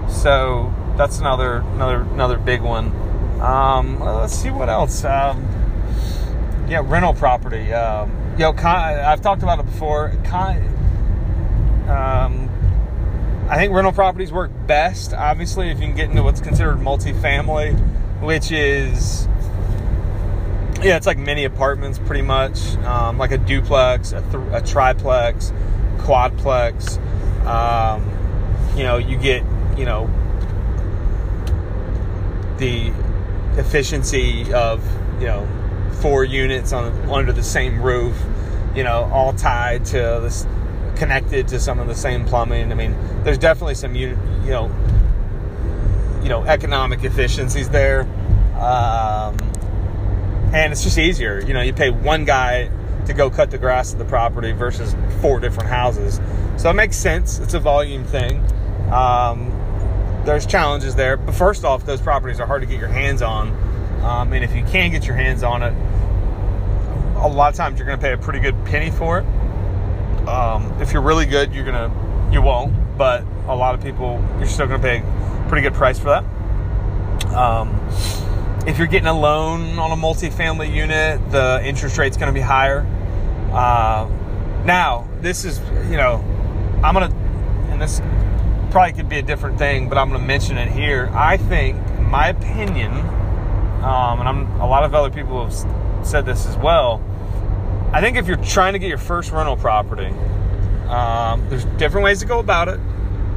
So 0.09 0.73
that's 0.97 1.19
another 1.19 1.57
another 1.73 2.01
another 2.01 2.37
big 2.37 2.61
one. 2.61 2.91
Um, 3.41 3.99
let's 3.99 4.33
see 4.33 4.49
what 4.49 4.69
else. 4.69 5.03
Um, 5.03 5.47
yeah, 6.67 6.81
rental 6.83 7.13
property. 7.13 7.71
Um, 7.73 8.11
you 8.33 8.39
know, 8.39 8.53
I've 8.53 9.21
talked 9.21 9.43
about 9.43 9.59
it 9.59 9.65
before. 9.65 10.11
Um, 11.87 12.49
I 13.49 13.55
think 13.55 13.73
rental 13.73 13.93
properties 13.93 14.31
work 14.31 14.51
best, 14.67 15.13
obviously, 15.13 15.69
if 15.69 15.79
you 15.79 15.85
can 15.85 15.95
get 15.95 16.09
into 16.09 16.21
what's 16.21 16.41
considered 16.41 16.79
multifamily, 16.79 17.73
which 18.21 18.51
is 18.51 19.27
yeah, 20.81 20.97
it's 20.97 21.07
like 21.07 21.17
mini 21.17 21.45
apartments, 21.45 21.97
pretty 21.97 22.21
much, 22.21 22.75
um, 22.77 23.17
like 23.17 23.31
a 23.31 23.37
duplex, 23.37 24.11
a, 24.11 24.21
th- 24.21 24.43
a 24.51 24.61
triplex, 24.61 25.51
quadplex. 25.97 26.97
Um, 27.45 28.03
you 28.77 28.83
know, 28.83 28.97
you 28.97 29.17
get 29.17 29.43
you 29.77 29.85
know 29.85 30.09
the 32.57 32.91
efficiency 33.57 34.51
of 34.53 34.83
you 35.19 35.27
know 35.27 35.47
four 36.01 36.23
units 36.23 36.73
on 36.73 36.93
under 37.09 37.31
the 37.31 37.43
same 37.43 37.81
roof, 37.81 38.15
you 38.75 38.83
know, 38.83 39.09
all 39.11 39.33
tied 39.33 39.85
to 39.85 40.19
this 40.21 40.45
connected 40.95 41.47
to 41.47 41.59
some 41.59 41.79
of 41.79 41.87
the 41.87 41.95
same 41.95 42.25
plumbing. 42.25 42.71
I 42.71 42.75
mean, 42.75 42.95
there's 43.23 43.37
definitely 43.37 43.75
some 43.75 43.95
you 43.95 44.15
know 44.45 44.71
you 46.21 46.29
know 46.29 46.43
economic 46.45 47.03
efficiencies 47.03 47.69
there, 47.69 48.01
um, 48.59 49.37
and 50.53 50.71
it's 50.71 50.83
just 50.83 50.97
easier. 50.97 51.41
You 51.41 51.53
know, 51.53 51.61
you 51.61 51.73
pay 51.73 51.89
one 51.89 52.25
guy 52.25 52.69
to 53.05 53.13
go 53.13 53.29
cut 53.29 53.51
the 53.51 53.57
grass 53.57 53.93
of 53.93 53.99
the 53.99 54.05
property 54.05 54.51
versus 54.51 54.95
four 55.21 55.39
different 55.39 55.69
houses, 55.69 56.19
so 56.57 56.69
it 56.69 56.73
makes 56.73 56.95
sense. 56.95 57.39
It's 57.39 57.53
a 57.53 57.59
volume 57.59 58.03
thing. 58.03 58.43
Um, 58.91 59.56
there's 60.27 60.45
challenges 60.45 60.93
there, 60.93 61.15
but 61.15 61.33
first 61.33 61.63
off, 61.63 61.85
those 61.85 62.01
properties 62.01 62.41
are 62.41 62.45
hard 62.45 62.61
to 62.61 62.67
get 62.67 62.79
your 62.79 62.89
hands 62.89 63.21
on, 63.21 63.47
um, 64.03 64.33
and 64.33 64.43
if 64.43 64.53
you 64.53 64.61
can 64.65 64.91
get 64.91 65.07
your 65.07 65.15
hands 65.15 65.41
on 65.41 65.63
it, 65.63 65.73
a 67.15 67.27
lot 67.27 67.49
of 67.49 67.55
times 67.55 67.79
you're 67.79 67.87
going 67.87 67.97
to 67.97 68.01
pay 68.01 68.11
a 68.11 68.17
pretty 68.17 68.39
good 68.39 68.53
penny 68.65 68.91
for 68.91 69.19
it. 69.19 69.25
Um, 70.27 70.81
if 70.81 70.91
you're 70.91 71.01
really 71.01 71.25
good, 71.25 71.55
you're 71.55 71.63
gonna 71.63 72.29
you 72.29 72.41
won't, 72.41 72.97
but 72.97 73.23
a 73.47 73.55
lot 73.55 73.73
of 73.73 73.81
people 73.81 74.21
you're 74.37 74.47
still 74.47 74.67
going 74.67 74.81
to 74.81 74.85
pay 74.85 74.97
a 74.97 75.45
pretty 75.47 75.61
good 75.61 75.73
price 75.73 75.97
for 75.97 76.09
that. 76.09 77.33
Um, 77.33 77.69
if 78.67 78.77
you're 78.77 78.87
getting 78.87 79.07
a 79.07 79.17
loan 79.17 79.79
on 79.79 79.93
a 79.93 79.95
multifamily 79.95 80.75
unit, 80.75 81.31
the 81.31 81.61
interest 81.63 81.97
rate's 81.97 82.17
going 82.17 82.27
to 82.27 82.37
be 82.37 82.41
higher. 82.41 82.85
Uh, 83.53 84.09
now, 84.65 85.07
this 85.21 85.45
is 85.45 85.59
you 85.89 85.95
know, 85.95 86.17
I'm 86.83 86.93
gonna, 86.93 87.15
and 87.71 87.81
this 87.81 88.01
probably 88.77 88.93
could 88.93 89.09
be 89.09 89.17
a 89.17 89.23
different 89.23 89.57
thing, 89.57 89.89
but 89.89 89.97
I'm 89.97 90.09
going 90.09 90.21
to 90.21 90.27
mention 90.27 90.55
it 90.55 90.69
here. 90.69 91.09
I 91.11 91.37
think, 91.37 91.77
in 91.97 92.03
my 92.03 92.27
opinion, 92.27 92.91
um, 92.91 94.19
and 94.19 94.29
I'm 94.29 94.61
a 94.61 94.67
lot 94.67 94.83
of 94.83 94.93
other 94.93 95.09
people 95.09 95.43
have 95.43 96.05
said 96.05 96.27
this 96.27 96.45
as 96.45 96.55
well. 96.57 97.03
I 97.91 98.01
think 98.01 98.17
if 98.17 98.27
you're 98.27 98.37
trying 98.37 98.73
to 98.73 98.79
get 98.79 98.87
your 98.87 98.99
first 98.99 99.31
rental 99.31 99.57
property, 99.57 100.13
um, 100.89 101.49
there's 101.49 101.65
different 101.79 102.05
ways 102.05 102.19
to 102.19 102.27
go 102.27 102.37
about 102.37 102.67
it, 102.67 102.79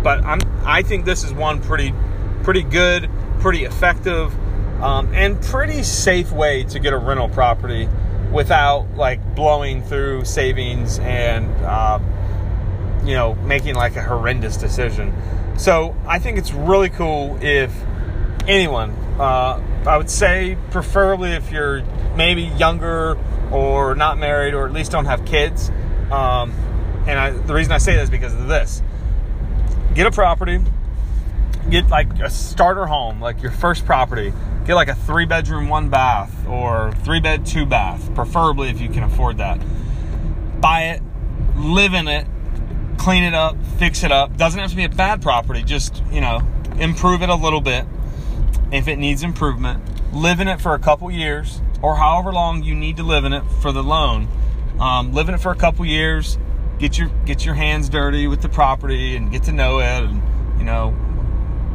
but 0.03 0.23
I'm 0.25 0.41
I 0.63 0.83
think 0.83 1.07
this 1.07 1.25
is 1.25 1.33
one 1.33 1.63
pretty 1.63 1.95
pretty 2.43 2.63
good, 2.63 3.09
pretty 3.39 3.65
effective, 3.65 4.35
um, 4.83 5.11
and 5.15 5.41
pretty 5.41 5.83
safe 5.85 6.33
way 6.33 6.65
to 6.65 6.79
get 6.79 6.93
a 6.93 6.99
rental 6.99 7.31
property 7.31 7.89
without 8.31 8.95
like 8.95 9.35
blowing 9.35 9.83
through 9.85 10.27
savings 10.27 10.99
and 10.99 11.51
uh, 11.65 11.99
you 13.05 13.15
know 13.15 13.35
making 13.35 13.75
like 13.75 13.97
a 13.97 14.03
horrendous 14.03 14.57
decision. 14.57 15.15
So 15.57 15.95
I 16.07 16.19
think 16.19 16.39
it's 16.39 16.53
really 16.53 16.89
cool 16.89 17.39
if 17.43 17.75
anyone, 18.49 18.91
uh, 19.19 19.63
I 19.87 19.97
would 19.97 20.11
say 20.11 20.57
preferably 20.71 21.33
if 21.33 21.51
you're 21.51 21.83
maybe 22.17 22.43
younger 22.43 23.19
or 23.51 23.95
not 23.95 24.19
married 24.19 24.55
or 24.55 24.67
at 24.67 24.73
least 24.73 24.93
don't 24.93 25.07
have 25.07 25.25
kids. 25.25 25.71
Um, 26.11 26.53
and 27.07 27.19
I, 27.19 27.31
the 27.31 27.55
reason 27.55 27.73
I 27.73 27.79
say 27.79 27.95
that 27.97 28.03
is 28.03 28.11
because 28.11 28.35
of 28.35 28.49
this. 28.49 28.83
Get 29.95 30.07
a 30.07 30.11
property, 30.11 30.61
get 31.69 31.89
like 31.89 32.21
a 32.21 32.31
starter 32.31 32.87
home, 32.87 33.21
like 33.21 33.43
your 33.43 33.53
first 33.53 33.85
property. 33.85 34.33
Get 34.67 34.75
like 34.75 34.89
a 34.89 34.95
three 34.95 35.25
bedroom, 35.25 35.69
one 35.69 35.89
bath, 35.89 36.47
or 36.47 36.93
three 37.05 37.21
bed, 37.21 37.47
two 37.47 37.67
bath, 37.67 38.15
preferably 38.15 38.69
if 38.69 38.81
you 38.81 38.89
can 38.89 39.03
afford 39.03 39.39
that. 39.39 39.59
Buy 40.61 40.91
it, 40.91 41.03
live 41.57 41.95
in 41.95 42.07
it, 42.09 42.27
clean 43.01 43.25
it 43.25 43.33
up, 43.33 43.57
fix 43.79 44.05
it 44.05 44.13
up. 44.13 44.37
Doesn't 44.37 44.61
have 44.61 44.71
to 44.71 44.77
be 44.77 44.85
a 44.85 44.89
bad 44.91 45.23
property, 45.23 45.63
just, 45.63 46.03
you 46.13 46.21
know, 46.21 46.43
improve 46.79 47.23
it 47.23 47.31
a 47.31 47.35
little 47.35 47.63
bit 47.63 47.87
if 48.71 48.89
it 48.89 48.97
needs 48.97 49.23
improvement. 49.23 49.83
Live 50.13 50.39
in 50.39 50.49
it 50.49 50.61
for 50.61 50.75
a 50.75 50.79
couple 50.79 51.11
years 51.11 51.63
or 51.81 51.97
however 51.97 52.31
long 52.31 52.63
you 52.63 52.75
need 52.75 52.99
to 52.99 53.03
live 53.03 53.25
in 53.25 53.33
it 53.33 53.43
for 53.63 53.73
the 53.73 53.83
loan. 53.83 54.29
Um, 54.79 55.15
live 55.15 55.31
in 55.31 55.35
it 55.35 55.41
for 55.41 55.51
a 55.51 55.57
couple 55.57 55.87
years, 55.87 56.39
get 56.79 56.99
your 56.99 57.09
get 57.25 57.45
your 57.45 57.55
hands 57.55 57.89
dirty 57.89 58.27
with 58.27 58.43
the 58.43 58.51
property 58.51 59.17
and 59.17 59.33
get 59.33 59.45
to 59.45 59.53
know 59.53 59.79
it 59.79 60.05
and 60.05 60.23
you 60.59 60.65
know 60.65 60.95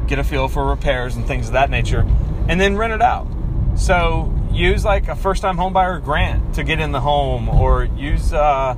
get 0.08 0.20
a 0.20 0.24
feel 0.24 0.48
for 0.48 0.66
repairs 0.66 1.16
and 1.16 1.28
things 1.28 1.48
of 1.48 1.54
that 1.54 1.70
nature 1.70 2.02
and 2.50 2.60
then 2.60 2.76
rent 2.76 2.92
it 2.92 3.04
out 3.04 3.28
so 3.76 4.34
use 4.52 4.84
like 4.84 5.08
a 5.08 5.16
first 5.16 5.44
time 5.44 5.58
homebuyer 5.58 6.04
grant 6.04 6.56
to 6.56 6.64
get 6.64 6.80
in 6.80 6.92
the 6.92 7.02
home 7.02 7.48
or 7.48 7.84
use 7.84 8.34
uh, 8.34 8.76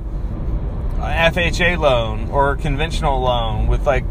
FHA 0.98 1.78
loan 1.78 2.30
or 2.30 2.56
conventional 2.56 3.20
loan 3.20 3.66
with 3.66 3.86
like 3.86 4.04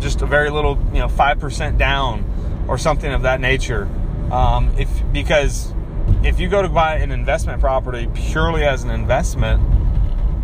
just 0.00 0.22
a 0.22 0.26
very 0.26 0.50
little 0.50 0.78
you 0.92 1.00
know 1.00 1.08
5% 1.08 1.78
down 1.78 2.64
or 2.68 2.78
something 2.78 3.12
of 3.12 3.22
that 3.22 3.40
nature 3.40 3.88
um, 4.30 4.74
if 4.78 4.88
because 5.12 5.74
if 6.22 6.38
you 6.38 6.48
go 6.48 6.62
to 6.62 6.68
buy 6.68 6.96
an 6.96 7.10
investment 7.10 7.60
property 7.60 8.08
purely 8.14 8.64
as 8.64 8.84
an 8.84 8.90
investment 8.90 9.60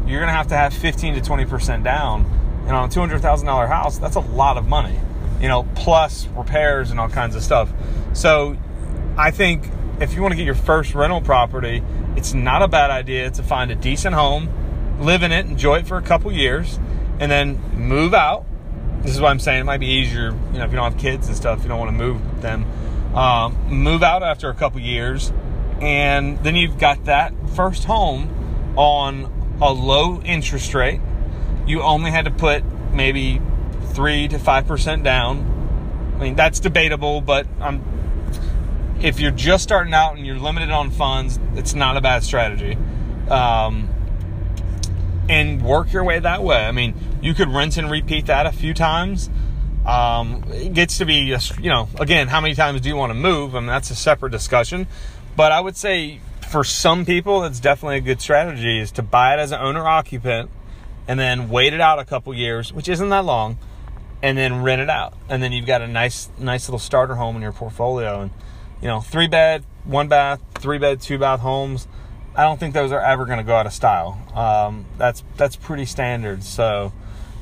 you're 0.07 0.25
to 0.25 0.33
have 0.33 0.47
to 0.49 0.57
have 0.57 0.73
15 0.73 1.15
to 1.15 1.21
20% 1.21 1.83
down. 1.83 2.25
And 2.67 2.73
on 2.73 2.89
a 2.89 2.93
$200,000 2.93 3.69
house, 3.69 3.99
that's 3.99 4.17
a 4.17 4.21
lot 4.21 4.57
of 4.57 4.67
money, 4.67 4.99
you 5.41 5.49
know, 5.49 5.65
plus 5.75 6.27
repairs 6.29 6.91
and 6.91 6.99
all 6.99 7.09
kinds 7.09 7.37
of 7.37 7.43
stuff. 7.43 7.73
So 8.13 8.57
I 9.17 9.31
think 9.31 9.69
if 10.01 10.15
you 10.15 10.23
want 10.23 10.33
to 10.33 10.37
get 10.37 10.45
your 10.45 10.55
first 10.55 10.95
rental 10.95 11.21
property, 11.21 11.83
it's 12.17 12.35
not 12.35 12.63
a 12.63 12.69
bad 12.69 12.91
idea 12.91 13.31
to 13.31 13.43
find 13.43 13.71
a 13.71 13.75
decent 13.75 14.15
home, 14.15 14.49
live 14.99 15.23
in 15.23 15.33
it, 15.33 15.47
enjoy 15.47 15.79
it 15.79 15.87
for 15.87 15.97
a 15.97 16.03
couple 16.03 16.33
years, 16.33 16.79
and 17.21 17.31
then 17.31 17.59
move 17.75 18.15
out. 18.15 18.45
This 19.03 19.15
is 19.15 19.21
what 19.21 19.31
I'm 19.31 19.39
saying. 19.39 19.61
It 19.61 19.65
might 19.65 19.81
be 19.81 19.87
easier, 19.87 20.31
you 20.53 20.59
know, 20.59 20.65
if 20.65 20.71
you 20.71 20.77
don't 20.77 20.93
have 20.93 21.01
kids 21.01 21.29
and 21.29 21.37
stuff, 21.37 21.63
you 21.63 21.69
don't 21.69 21.79
want 21.79 21.91
to 21.91 21.97
move 21.97 22.43
them. 22.43 22.65
Um, 23.15 23.57
move 23.69 24.03
out 24.03 24.23
after 24.23 24.51
a 24.51 24.55
couple 24.55 24.81
years, 24.81 25.33
and 25.81 26.43
then 26.43 26.57
you've 26.57 26.79
got 26.79 27.05
that 27.05 27.33
first 27.55 27.85
home 27.85 28.75
on 28.77 29.33
a 29.63 29.73
low 29.73 30.21
interest 30.23 30.75
rate. 30.75 31.01
You 31.67 31.83
only 31.83 32.11
had 32.11 32.27
to 32.27 32.31
put 32.31 32.65
maybe 32.93 33.41
three 33.93 34.29
to 34.29 34.39
five 34.39 34.67
percent 34.67 35.03
down. 35.03 36.15
I 36.17 36.19
mean, 36.25 36.35
that's 36.35 36.61
debatable, 36.61 37.21
but 37.21 37.47
I'm, 37.61 37.83
if 39.01 39.21
you're 39.21 39.31
just 39.31 39.63
starting 39.63 39.95
out 39.95 40.17
and 40.17 40.27
you're 40.27 40.39
limited 40.39 40.71
on 40.71 40.91
funds, 40.91 41.39
it's 41.55 41.75
not 41.75 41.97
a 41.97 42.01
bad 42.01 42.23
strategy. 42.23 42.77
Um, 43.29 43.89
and 45.29 45.63
work 45.63 45.93
your 45.93 46.05
way 46.05 46.19
that 46.19 46.43
way. 46.43 46.65
I 46.65 46.73
mean, 46.73 46.95
you 47.21 47.35
could 47.35 47.49
rinse 47.49 47.77
and 47.77 47.91
repeat 47.91 48.27
that 48.27 48.47
a 48.47 48.53
few 48.53 48.75
times. 48.75 49.29
Um, 49.85 50.45
it 50.49 50.73
gets 50.73 50.99
to 50.99 51.05
be, 51.05 51.33
a, 51.33 51.41
you 51.61 51.71
know, 51.71 51.89
again, 52.01 52.29
how 52.29 52.41
many 52.41 52.55
times 52.55 52.81
do 52.81 52.89
you 52.89 52.97
want 52.97 53.11
to 53.11 53.15
move? 53.15 53.55
I 53.55 53.61
mean, 53.61 53.69
that's 53.69 53.91
a 53.91 53.95
separate 53.95 54.31
discussion. 54.31 54.87
But 55.37 55.53
I 55.53 55.61
would 55.61 55.77
say 55.77 56.21
for 56.49 56.65
some 56.65 57.05
people, 57.05 57.41
that's 57.41 57.61
definitely 57.61 57.99
a 57.99 58.01
good 58.01 58.21
strategy 58.21 58.81
is 58.81 58.91
to 58.93 59.03
buy 59.03 59.35
it 59.35 59.39
as 59.39 59.53
an 59.53 59.61
owner 59.61 59.87
occupant 59.87 60.51
and 61.07 61.21
then 61.21 61.49
wait 61.49 61.73
it 61.73 61.81
out 61.81 61.99
a 61.99 62.05
couple 62.05 62.35
years, 62.35 62.73
which 62.73 62.89
isn't 62.89 63.09
that 63.11 63.25
long, 63.25 63.59
and 64.23 64.37
then 64.37 64.63
rent 64.63 64.81
it 64.81 64.91
out. 64.91 65.15
And 65.29 65.43
then 65.43 65.53
you've 65.53 65.67
got 65.67 65.83
a 65.83 65.87
nice, 65.87 66.29
nice 66.39 66.69
little 66.69 66.79
starter 66.79 67.15
home 67.15 67.37
in 67.37 67.43
your 67.43 67.53
portfolio. 67.53 68.23
And, 68.23 68.31
you 68.81 68.89
know, 68.89 69.01
three 69.01 69.29
bed, 69.29 69.65
one 69.85 70.09
bath, 70.09 70.41
three 70.55 70.79
bed, 70.79 71.01
two 71.01 71.19
bath 71.19 71.41
homes. 71.41 71.87
I 72.37 72.43
don't 72.43 72.61
think 72.61 72.75
those 72.75 72.93
are 72.93 73.01
ever 73.01 73.25
going 73.25 73.39
to 73.39 73.45
go 73.45 73.57
out 73.57 73.67
of 73.67 73.73
style. 73.73 74.21
Um, 74.35 74.85
that's 74.99 75.25
that's 75.37 75.57
pretty 75.57 75.87
standard. 75.87 76.45
So 76.45 76.93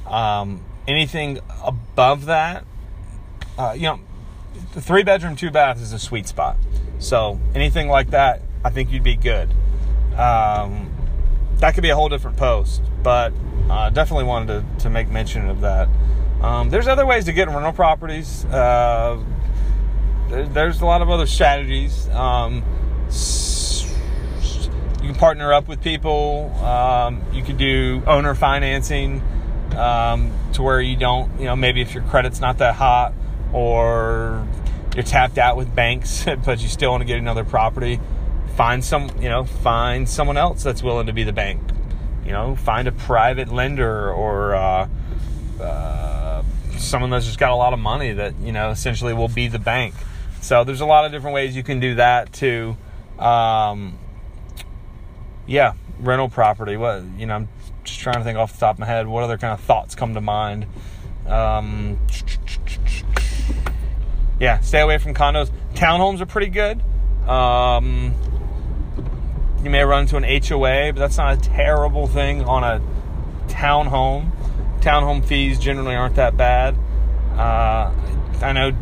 um, 0.06 0.64
anything 0.86 1.40
above 1.64 2.26
that, 2.26 2.64
uh, 3.58 3.74
you 3.76 3.82
know, 3.82 4.00
the 4.74 4.80
three 4.80 5.02
bedroom, 5.02 5.34
two 5.34 5.50
bath 5.50 5.80
is 5.80 5.92
a 5.92 5.98
sweet 5.98 6.28
spot. 6.28 6.56
So 7.00 7.40
anything 7.54 7.88
like 7.88 8.10
that, 8.10 8.42
I 8.64 8.70
think 8.70 8.92
you'd 8.92 9.02
be 9.02 9.16
good. 9.16 9.50
Um, 10.16 10.92
that 11.56 11.74
could 11.74 11.82
be 11.82 11.90
a 11.90 11.96
whole 11.96 12.08
different 12.08 12.36
post, 12.36 12.82
but 13.02 13.32
uh, 13.68 13.90
definitely 13.90 14.24
wanted 14.24 14.78
to, 14.78 14.84
to 14.84 14.90
make 14.90 15.08
mention 15.08 15.48
of 15.48 15.60
that. 15.62 15.88
Um, 16.40 16.70
there's 16.70 16.86
other 16.86 17.06
ways 17.06 17.24
to 17.24 17.32
get 17.32 17.48
rental 17.48 17.72
properties. 17.72 18.44
Uh, 18.44 19.22
there's 20.28 20.80
a 20.80 20.86
lot 20.86 21.02
of 21.02 21.10
other 21.10 21.26
strategies. 21.26 22.08
Um, 22.10 22.62
you 25.04 25.10
can 25.10 25.18
partner 25.18 25.52
up 25.52 25.68
with 25.68 25.82
people. 25.82 26.50
Um, 26.64 27.22
you 27.32 27.42
could 27.42 27.58
do 27.58 28.02
owner 28.06 28.34
financing 28.34 29.22
um, 29.76 30.32
to 30.54 30.62
where 30.62 30.80
you 30.80 30.96
don't, 30.96 31.38
you 31.38 31.46
know, 31.46 31.56
maybe 31.56 31.80
if 31.80 31.94
your 31.94 32.02
credit's 32.04 32.40
not 32.40 32.58
that 32.58 32.74
hot 32.74 33.12
or 33.52 34.46
you're 34.94 35.04
tapped 35.04 35.38
out 35.38 35.56
with 35.56 35.74
banks, 35.74 36.24
but 36.44 36.62
you 36.62 36.68
still 36.68 36.90
want 36.90 37.02
to 37.02 37.06
get 37.06 37.18
another 37.18 37.44
property 37.44 38.00
find 38.54 38.84
some 38.84 39.10
you 39.20 39.28
know 39.28 39.44
find 39.44 40.08
someone 40.08 40.36
else 40.36 40.62
that's 40.62 40.82
willing 40.82 41.06
to 41.06 41.12
be 41.12 41.24
the 41.24 41.32
bank. 41.32 41.60
You 42.24 42.32
know 42.32 42.56
find 42.56 42.88
a 42.88 42.92
private 42.92 43.52
lender 43.52 44.10
or 44.12 44.54
uh, 44.54 44.88
uh, 45.60 46.42
someone 46.76 47.10
that's 47.10 47.26
just 47.26 47.38
got 47.38 47.50
a 47.50 47.56
lot 47.56 47.72
of 47.72 47.78
money 47.78 48.12
that 48.12 48.38
you 48.38 48.52
know 48.52 48.70
essentially 48.70 49.12
will 49.12 49.28
be 49.28 49.48
the 49.48 49.58
bank. 49.58 49.94
So 50.40 50.64
there's 50.64 50.80
a 50.80 50.86
lot 50.86 51.04
of 51.04 51.12
different 51.12 51.34
ways 51.34 51.56
you 51.56 51.62
can 51.62 51.80
do 51.80 51.96
that 51.96 52.32
to 52.34 52.76
um, 53.18 53.98
yeah 55.46 55.74
rental 56.00 56.28
property 56.28 56.76
what 56.76 57.02
you 57.16 57.26
know 57.26 57.34
i'm 57.34 57.48
just 57.84 58.00
trying 58.00 58.16
to 58.16 58.24
think 58.24 58.38
off 58.38 58.52
the 58.52 58.60
top 58.60 58.76
of 58.76 58.80
my 58.80 58.86
head 58.86 59.06
what 59.06 59.22
other 59.22 59.38
kind 59.38 59.52
of 59.52 59.60
thoughts 59.60 59.94
come 59.94 60.14
to 60.14 60.20
mind 60.20 60.66
um, 61.26 61.98
yeah 64.38 64.60
stay 64.60 64.80
away 64.80 64.98
from 64.98 65.14
condos 65.14 65.50
townhomes 65.74 66.20
are 66.20 66.26
pretty 66.26 66.48
good 66.48 66.82
um, 67.28 68.14
you 69.64 69.70
may 69.70 69.82
run 69.82 70.02
into 70.02 70.16
an 70.18 70.24
HOA, 70.24 70.92
but 70.92 70.96
that's 70.96 71.16
not 71.16 71.38
a 71.38 71.40
terrible 71.40 72.06
thing 72.06 72.44
on 72.44 72.62
a 72.62 72.82
townhome. 73.48 74.30
Townhome 74.80 75.24
fees 75.24 75.58
generally 75.58 75.94
aren't 75.94 76.16
that 76.16 76.36
bad. 76.36 76.76
Uh, 77.32 77.92
I 78.42 78.52
know 78.52 78.72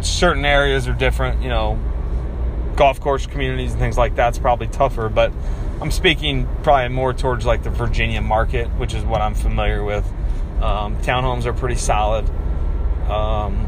certain 0.00 0.46
areas 0.46 0.88
are 0.88 0.94
different. 0.94 1.42
You 1.42 1.50
know, 1.50 1.78
golf 2.74 3.00
course 3.00 3.26
communities 3.26 3.72
and 3.72 3.80
things 3.80 3.98
like 3.98 4.14
that's 4.14 4.38
probably 4.38 4.68
tougher. 4.68 5.10
But 5.10 5.32
I'm 5.80 5.90
speaking 5.90 6.46
probably 6.62 6.88
more 6.88 7.14
towards 7.14 7.46
like 7.46 7.62
the 7.62 7.70
Virginia 7.70 8.20
market, 8.20 8.68
which 8.76 8.94
is 8.94 9.02
what 9.04 9.20
I'm 9.20 9.34
familiar 9.34 9.82
with. 9.82 10.06
Um, 10.60 11.00
townhomes 11.02 11.46
are 11.46 11.54
pretty 11.54 11.76
solid. 11.76 12.28
Um, 13.08 13.66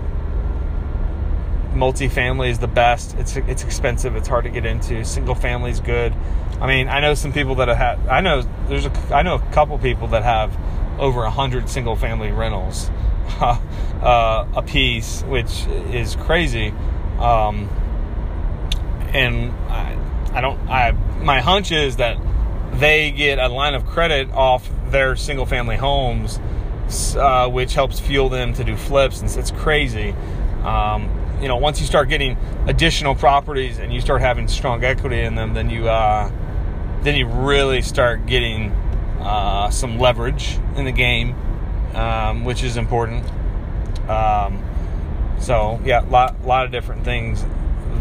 multifamily 1.75 2.51
is 2.51 2.59
the 2.59 2.69
best. 2.69 3.17
It's 3.19 3.37
it's 3.37 3.65
expensive. 3.65 4.15
It's 4.15 4.29
hard 4.29 4.45
to 4.45 4.51
get 4.51 4.67
into. 4.67 5.05
Single 5.05 5.35
family 5.35 5.71
is 5.71 5.81
good. 5.81 6.15
I 6.61 6.67
mean, 6.67 6.89
I 6.89 7.01
know 7.01 7.15
some 7.15 7.33
people 7.33 7.57
that 7.57 7.69
have. 7.69 8.07
I 8.09 8.21
know 8.21 8.43
there's 8.69 8.87
a. 8.87 8.93
I 9.11 9.23
know 9.23 9.37
a 9.37 9.53
couple 9.53 9.79
people 9.79 10.09
that 10.09 10.23
have 10.23 10.57
over 10.99 11.25
a 11.25 11.31
hundred 11.31 11.69
single 11.69 11.97
family 11.97 12.31
rentals 12.31 12.91
uh, 13.41 14.47
a 14.55 14.63
piece, 14.63 15.23
which 15.23 15.67
is 15.67 16.15
crazy. 16.17 16.75
Um, 17.19 17.69
and 19.15 19.53
I, 19.71 19.97
I 20.35 20.41
don't. 20.41 20.59
I 20.69 20.93
my 21.23 21.41
hunch 21.41 21.73
is 21.73 21.97
that 21.97 22.19
they 22.75 23.11
get 23.11 23.39
a 23.39 23.49
line 23.49 23.75
of 23.75 23.87
credit 23.87 24.31
off 24.33 24.69
their 24.89 25.17
single 25.17 25.47
family 25.47 25.77
homes, 25.77 26.39
uh, 27.17 27.49
which 27.49 27.75
helps 27.75 28.01
fuel 28.01 28.29
them 28.29 28.55
to 28.55 28.65
do 28.65 28.77
flips, 28.77 29.21
and 29.21 29.31
it's 29.31 29.51
crazy. 29.51 30.15
Um, 30.65 31.11
you 31.41 31.49
know, 31.49 31.57
once 31.57 31.81
you 31.81 31.87
start 31.87 32.09
getting 32.09 32.37
additional 32.67 33.15
properties 33.15 33.79
and 33.79 33.93
you 33.93 34.01
start 34.01 34.21
having 34.21 34.47
strong 34.49 34.85
equity 34.85 35.21
in 35.21 35.35
them, 35.35 35.55
then 35.55 35.69
you 35.71 35.89
uh, 35.89 36.31
then 37.03 37.17
you 37.17 37.27
really 37.27 37.83
start 37.83 38.27
getting 38.27 38.71
uh, 39.21 39.71
some 39.71 39.99
leverage 39.99 40.59
in 40.77 40.85
the 40.85 40.93
game, 40.93 41.35
um, 41.95 42.45
which 42.45 42.63
is 42.63 42.77
important. 42.77 43.25
Um, 44.09 44.63
so 45.41 45.81
yeah, 45.85 46.05
a 46.05 46.09
lot, 46.09 46.45
lot 46.47 46.65
of 46.65 46.73
different 46.73 47.05
things 47.05 47.45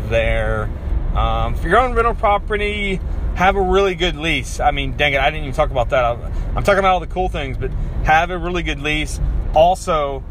there. 0.10 0.70
Um, 1.15 1.56
you're 1.63 1.80
on 1.80 1.94
rental 1.94 2.15
property, 2.15 3.00
have 3.36 3.56
a 3.56 3.62
really 3.62 3.96
good 3.96 4.15
lease. 4.15 4.60
I 4.60 4.72
mean, 4.72 4.96
dang 4.98 5.13
it, 5.13 5.20
I 5.20 5.30
didn't 5.30 5.44
even 5.44 5.56
talk 5.56 5.72
about 5.72 5.89
that. 5.89 6.03
I'm 6.06 6.63
talking 6.63 6.80
about 6.80 6.94
all 6.94 7.00
the 7.00 7.08
cool 7.08 7.30
things, 7.30 7.58
but 7.58 7.72
have 8.03 8.30
a 8.30 8.38
really 8.38 8.63
good 8.63 8.80
lease. 8.80 9.20
Also, 9.53 10.24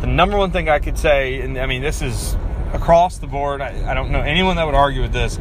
the 0.00 0.06
number 0.06 0.36
one 0.36 0.52
thing 0.52 0.68
I 0.68 0.78
could 0.78 0.98
say, 0.98 1.40
and 1.40 1.58
I 1.58 1.66
mean, 1.66 1.82
this 1.82 2.02
is 2.02 2.36
across 2.72 3.18
the 3.18 3.26
board. 3.26 3.60
I, 3.60 3.90
I 3.90 3.94
don't 3.94 4.10
know 4.10 4.20
anyone 4.20 4.56
that 4.56 4.64
would 4.64 4.74
argue 4.74 5.02
with 5.02 5.12
this. 5.12 5.36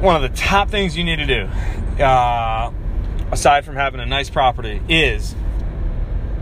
One 0.00 0.16
of 0.16 0.22
the 0.22 0.36
top 0.36 0.68
things 0.68 0.96
you 0.96 1.04
need 1.04 1.16
to 1.16 1.26
do, 1.26 2.02
uh, 2.02 2.72
aside 3.30 3.64
from 3.64 3.76
having 3.76 4.00
a 4.00 4.06
nice 4.06 4.28
property, 4.28 4.80
is 4.88 5.34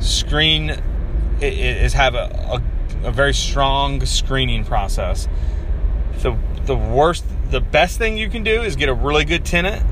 screen 0.01 0.81
is 1.41 1.93
have 1.93 2.15
a, 2.15 2.63
a, 3.05 3.09
a 3.09 3.13
very 3.13 3.35
strong 3.35 4.05
screening 4.05 4.65
process. 4.65 5.29
The 6.19 6.37
the 6.67 6.77
worst, 6.77 7.25
the 7.51 7.61
best 7.61 7.99
thing 7.99 8.19
you 8.19 8.29
can 8.29 8.45
do 8.45 8.63
is 8.63 8.77
get 8.77 8.89
a 8.89 8.95
really 8.95 9.25
good 9.25 9.45
tenant, 9.45 9.85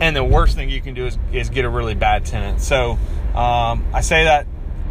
and 0.00 0.14
the 0.14 0.24
worst 0.24 0.54
thing 0.54 0.68
you 0.68 0.80
can 0.80 0.94
do 0.94 1.06
is, 1.06 1.18
is 1.32 1.50
get 1.50 1.64
a 1.64 1.68
really 1.68 1.94
bad 1.94 2.24
tenant. 2.24 2.60
So 2.60 2.98
um, 3.34 3.86
I 3.92 4.00
say 4.02 4.24
that 4.24 4.46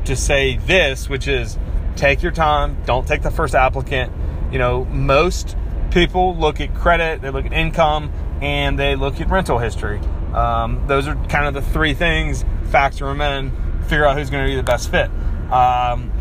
to 0.06 0.16
say 0.16 0.58
this, 0.58 1.08
which 1.08 1.28
is 1.28 1.58
take 1.96 2.24
your 2.24 2.32
time. 2.32 2.78
Don't 2.86 3.08
take 3.08 3.22
the 3.22 3.32
first 3.32 3.56
applicant. 3.56 4.12
You 4.52 4.60
know, 4.60 4.86
most 4.86 5.56
people 5.92 6.36
look 6.36 6.60
at 6.60 6.74
credit, 6.74 7.22
they 7.22 7.30
look 7.30 7.46
at 7.46 7.54
income, 7.54 8.12
and 8.42 8.78
they 8.78 8.96
look 8.96 9.22
at 9.22 9.30
rental 9.30 9.60
history. 9.60 10.00
Um, 10.34 10.84
those 10.88 11.08
are 11.08 11.16
kind 11.28 11.46
of 11.46 11.54
the 11.54 11.62
three 11.62 11.94
things. 11.94 12.44
Factor 12.72 13.06
them 13.06 13.22
in, 13.22 13.52
figure 13.84 14.06
out 14.06 14.18
who's 14.18 14.30
going 14.30 14.44
to 14.44 14.50
be 14.50 14.56
the 14.56 14.64
best 14.64 14.92
fit. 14.92 15.10
Um, 15.52 16.12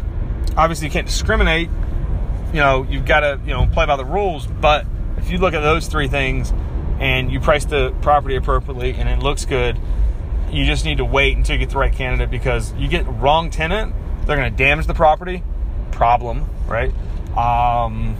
obviously, 0.56 0.86
you 0.86 0.92
can't 0.92 1.06
discriminate. 1.06 1.68
You 2.52 2.60
know, 2.60 2.86
you've 2.88 3.06
got 3.06 3.20
to 3.20 3.40
you 3.44 3.52
know 3.52 3.66
play 3.66 3.86
by 3.86 3.96
the 3.96 4.04
rules. 4.04 4.46
But 4.46 4.86
if 5.16 5.30
you 5.30 5.38
look 5.38 5.54
at 5.54 5.60
those 5.60 5.88
three 5.88 6.08
things 6.08 6.52
and 6.98 7.30
you 7.30 7.40
price 7.40 7.64
the 7.64 7.94
property 8.00 8.36
appropriately 8.36 8.94
and 8.94 9.08
it 9.08 9.18
looks 9.18 9.44
good, 9.44 9.78
you 10.50 10.64
just 10.64 10.84
need 10.84 10.98
to 10.98 11.04
wait 11.04 11.36
until 11.36 11.54
you 11.54 11.58
get 11.58 11.70
the 11.70 11.78
right 11.78 11.92
candidate 11.92 12.30
because 12.30 12.72
you 12.74 12.88
get 12.88 13.06
wrong 13.06 13.50
tenant, 13.50 13.94
they're 14.26 14.36
going 14.36 14.50
to 14.50 14.56
damage 14.56 14.86
the 14.86 14.94
property 14.94 15.42
problem, 15.92 16.48
right? 16.66 16.92
Um, 17.36 18.16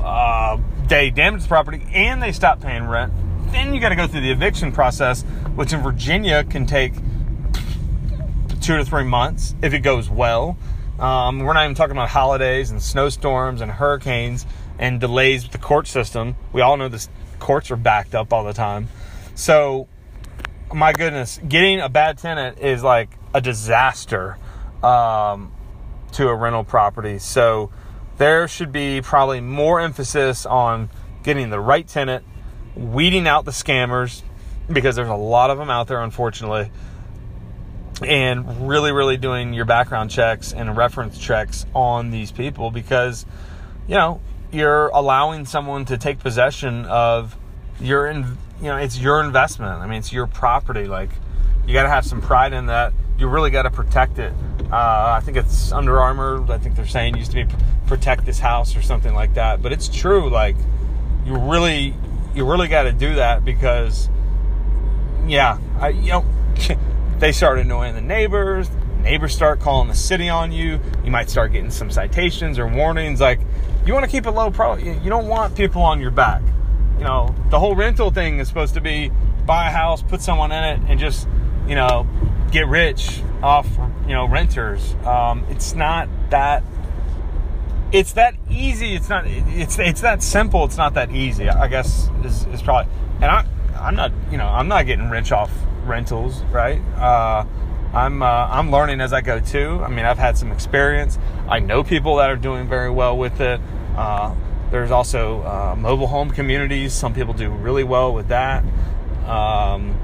uh, 0.00 0.58
they 0.88 1.10
damage 1.10 1.42
the 1.42 1.48
property 1.48 1.86
and 1.92 2.22
they 2.22 2.32
stop 2.32 2.60
paying 2.60 2.86
rent. 2.86 3.12
Then 3.52 3.74
you 3.74 3.80
got 3.80 3.90
to 3.90 3.96
go 3.96 4.06
through 4.06 4.22
the 4.22 4.30
eviction 4.30 4.72
process, 4.72 5.22
which 5.54 5.72
in 5.72 5.82
Virginia 5.82 6.44
can 6.44 6.66
take 6.66 6.94
two 8.60 8.76
to 8.76 8.84
three 8.84 9.04
months 9.04 9.54
if 9.62 9.72
it 9.72 9.80
goes 9.80 10.10
well. 10.10 10.56
Um, 10.98 11.40
we're 11.40 11.52
not 11.52 11.64
even 11.64 11.74
talking 11.74 11.92
about 11.92 12.08
holidays 12.08 12.70
and 12.70 12.82
snowstorms 12.82 13.60
and 13.60 13.70
hurricanes 13.70 14.46
and 14.78 15.00
delays 15.00 15.44
with 15.44 15.52
the 15.52 15.58
court 15.58 15.86
system. 15.86 16.36
We 16.52 16.60
all 16.60 16.76
know 16.76 16.88
the 16.88 17.06
courts 17.38 17.70
are 17.70 17.76
backed 17.76 18.14
up 18.14 18.32
all 18.32 18.44
the 18.44 18.52
time. 18.52 18.88
So, 19.34 19.88
my 20.72 20.92
goodness, 20.92 21.38
getting 21.46 21.80
a 21.80 21.88
bad 21.88 22.18
tenant 22.18 22.58
is 22.58 22.82
like 22.82 23.10
a 23.32 23.40
disaster. 23.40 24.36
Um, 24.82 25.52
to 26.12 26.28
a 26.28 26.34
rental 26.34 26.64
property. 26.64 27.18
So 27.18 27.70
there 28.16 28.48
should 28.48 28.72
be 28.72 29.00
probably 29.00 29.40
more 29.40 29.80
emphasis 29.80 30.46
on 30.46 30.90
getting 31.22 31.50
the 31.50 31.60
right 31.60 31.86
tenant, 31.86 32.24
weeding 32.74 33.26
out 33.26 33.44
the 33.44 33.50
scammers, 33.50 34.22
because 34.70 34.96
there's 34.96 35.08
a 35.08 35.14
lot 35.14 35.50
of 35.50 35.58
them 35.58 35.70
out 35.70 35.88
there, 35.88 36.02
unfortunately, 36.02 36.70
and 38.02 38.68
really, 38.68 38.92
really 38.92 39.16
doing 39.16 39.52
your 39.52 39.64
background 39.64 40.10
checks 40.10 40.52
and 40.52 40.76
reference 40.76 41.18
checks 41.18 41.66
on 41.74 42.10
these 42.10 42.30
people 42.30 42.70
because, 42.70 43.26
you 43.86 43.94
know, 43.94 44.20
you're 44.52 44.88
allowing 44.88 45.44
someone 45.44 45.84
to 45.86 45.98
take 45.98 46.18
possession 46.18 46.84
of 46.86 47.36
your, 47.80 48.06
in, 48.06 48.38
you 48.60 48.66
know, 48.66 48.76
it's 48.76 48.98
your 48.98 49.22
investment. 49.22 49.72
I 49.72 49.86
mean, 49.86 49.98
it's 49.98 50.12
your 50.12 50.26
property. 50.26 50.84
Like, 50.84 51.10
you 51.66 51.74
got 51.74 51.82
to 51.82 51.88
have 51.88 52.06
some 52.06 52.22
pride 52.22 52.52
in 52.52 52.66
that. 52.66 52.92
You 53.18 53.28
really 53.28 53.50
got 53.50 53.62
to 53.62 53.70
protect 53.70 54.18
it. 54.18 54.32
Uh, 54.70 55.16
I 55.16 55.20
think 55.24 55.36
it's 55.36 55.72
Under 55.72 56.00
Armour. 56.00 56.50
I 56.50 56.58
think 56.58 56.76
they're 56.76 56.86
saying 56.86 57.16
used 57.16 57.32
to 57.32 57.44
be 57.44 57.54
protect 57.86 58.26
this 58.26 58.38
house 58.38 58.76
or 58.76 58.82
something 58.82 59.14
like 59.14 59.34
that. 59.34 59.60
But 59.62 59.72
it's 59.72 59.88
true. 59.88 60.30
Like 60.30 60.56
you 61.26 61.36
really, 61.36 61.94
you 62.34 62.48
really 62.48 62.68
got 62.68 62.84
to 62.84 62.92
do 62.92 63.16
that 63.16 63.44
because, 63.44 64.08
yeah, 65.26 65.58
I, 65.78 65.88
you 65.88 66.12
know, 66.12 66.24
they 67.18 67.32
start 67.32 67.58
annoying 67.58 67.94
the 67.94 68.00
neighbors. 68.00 68.70
Neighbors 69.00 69.34
start 69.34 69.60
calling 69.60 69.88
the 69.88 69.94
city 69.94 70.28
on 70.28 70.52
you. 70.52 70.80
You 71.04 71.10
might 71.10 71.30
start 71.30 71.52
getting 71.52 71.70
some 71.70 71.90
citations 71.90 72.58
or 72.58 72.66
warnings. 72.66 73.20
Like 73.20 73.40
you 73.86 73.92
want 73.92 74.04
to 74.04 74.10
keep 74.10 74.26
it 74.26 74.30
low 74.30 74.50
pro. 74.50 74.76
You 74.76 75.08
don't 75.08 75.28
want 75.28 75.56
people 75.56 75.82
on 75.82 76.00
your 76.00 76.10
back. 76.10 76.42
You 76.98 77.04
know, 77.04 77.34
the 77.50 77.58
whole 77.58 77.74
rental 77.74 78.10
thing 78.10 78.38
is 78.38 78.48
supposed 78.48 78.74
to 78.74 78.80
be 78.80 79.10
buy 79.46 79.68
a 79.68 79.70
house, 79.70 80.02
put 80.02 80.20
someone 80.20 80.52
in 80.52 80.64
it, 80.64 80.80
and 80.88 81.00
just 81.00 81.28
you 81.66 81.74
know 81.74 82.06
get 82.50 82.66
rich 82.66 83.22
off 83.42 83.66
you 84.06 84.14
know 84.14 84.28
renters. 84.28 84.94
Um, 85.04 85.44
it's 85.48 85.74
not 85.74 86.08
that. 86.30 86.62
It's 87.90 88.12
that 88.12 88.34
easy. 88.50 88.94
It's 88.94 89.08
not. 89.08 89.24
It's 89.26 89.78
it's 89.78 90.02
that 90.02 90.22
simple. 90.22 90.64
It's 90.64 90.76
not 90.76 90.94
that 90.94 91.10
easy. 91.10 91.48
I 91.48 91.68
guess 91.68 92.10
is, 92.24 92.46
is 92.46 92.62
probably. 92.62 92.92
And 93.16 93.24
I 93.24 93.46
I'm 93.76 93.94
not 93.94 94.12
you 94.30 94.38
know 94.38 94.46
I'm 94.46 94.68
not 94.68 94.86
getting 94.86 95.08
rich 95.08 95.32
off 95.32 95.50
rentals, 95.88 96.42
right? 96.44 96.80
Uh, 96.96 97.44
I'm 97.92 98.22
uh, 98.22 98.26
I'm 98.26 98.70
learning 98.70 99.00
as 99.00 99.12
I 99.12 99.22
go 99.22 99.40
too. 99.40 99.80
I 99.82 99.88
mean, 99.88 100.04
I've 100.04 100.18
had 100.18 100.36
some 100.36 100.52
experience. 100.52 101.18
I 101.48 101.58
know 101.58 101.82
people 101.82 102.16
that 102.16 102.30
are 102.30 102.36
doing 102.36 102.68
very 102.68 102.90
well 102.90 103.16
with 103.16 103.40
it. 103.40 103.60
Uh, 103.96 104.34
there's 104.70 104.90
also 104.90 105.42
uh, 105.42 105.74
mobile 105.76 106.06
home 106.06 106.30
communities. 106.30 106.92
Some 106.92 107.14
people 107.14 107.32
do 107.32 107.48
really 107.48 107.84
well 107.84 108.12
with 108.12 108.28
that. 108.28 108.62
Um, 109.26 109.98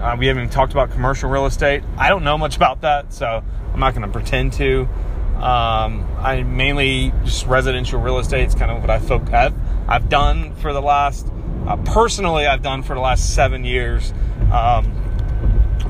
uh, 0.00 0.16
we 0.18 0.26
haven't 0.26 0.44
even 0.44 0.50
talked 0.50 0.72
about 0.72 0.90
commercial 0.90 1.28
real 1.30 1.46
estate. 1.46 1.82
I 1.98 2.08
don't 2.08 2.24
know 2.24 2.38
much 2.38 2.56
about 2.56 2.80
that, 2.80 3.12
so 3.12 3.42
I'm 3.72 3.80
not 3.80 3.94
going 3.94 4.06
to 4.06 4.12
pretend 4.12 4.54
to. 4.54 4.88
Um, 5.36 6.06
I 6.18 6.42
mainly 6.46 7.12
just 7.24 7.46
residential 7.46 8.00
real 8.00 8.18
estate. 8.18 8.44
It's 8.44 8.54
kind 8.54 8.70
of 8.70 8.80
what 8.80 8.90
I 8.90 8.98
I've, 9.34 9.54
I've 9.86 10.08
done 10.08 10.54
for 10.56 10.72
the 10.72 10.80
last 10.80 11.30
uh, 11.66 11.76
personally. 11.84 12.46
I've 12.46 12.62
done 12.62 12.82
for 12.82 12.94
the 12.94 13.00
last 13.00 13.34
seven 13.34 13.64
years. 13.64 14.12
Um, 14.52 14.92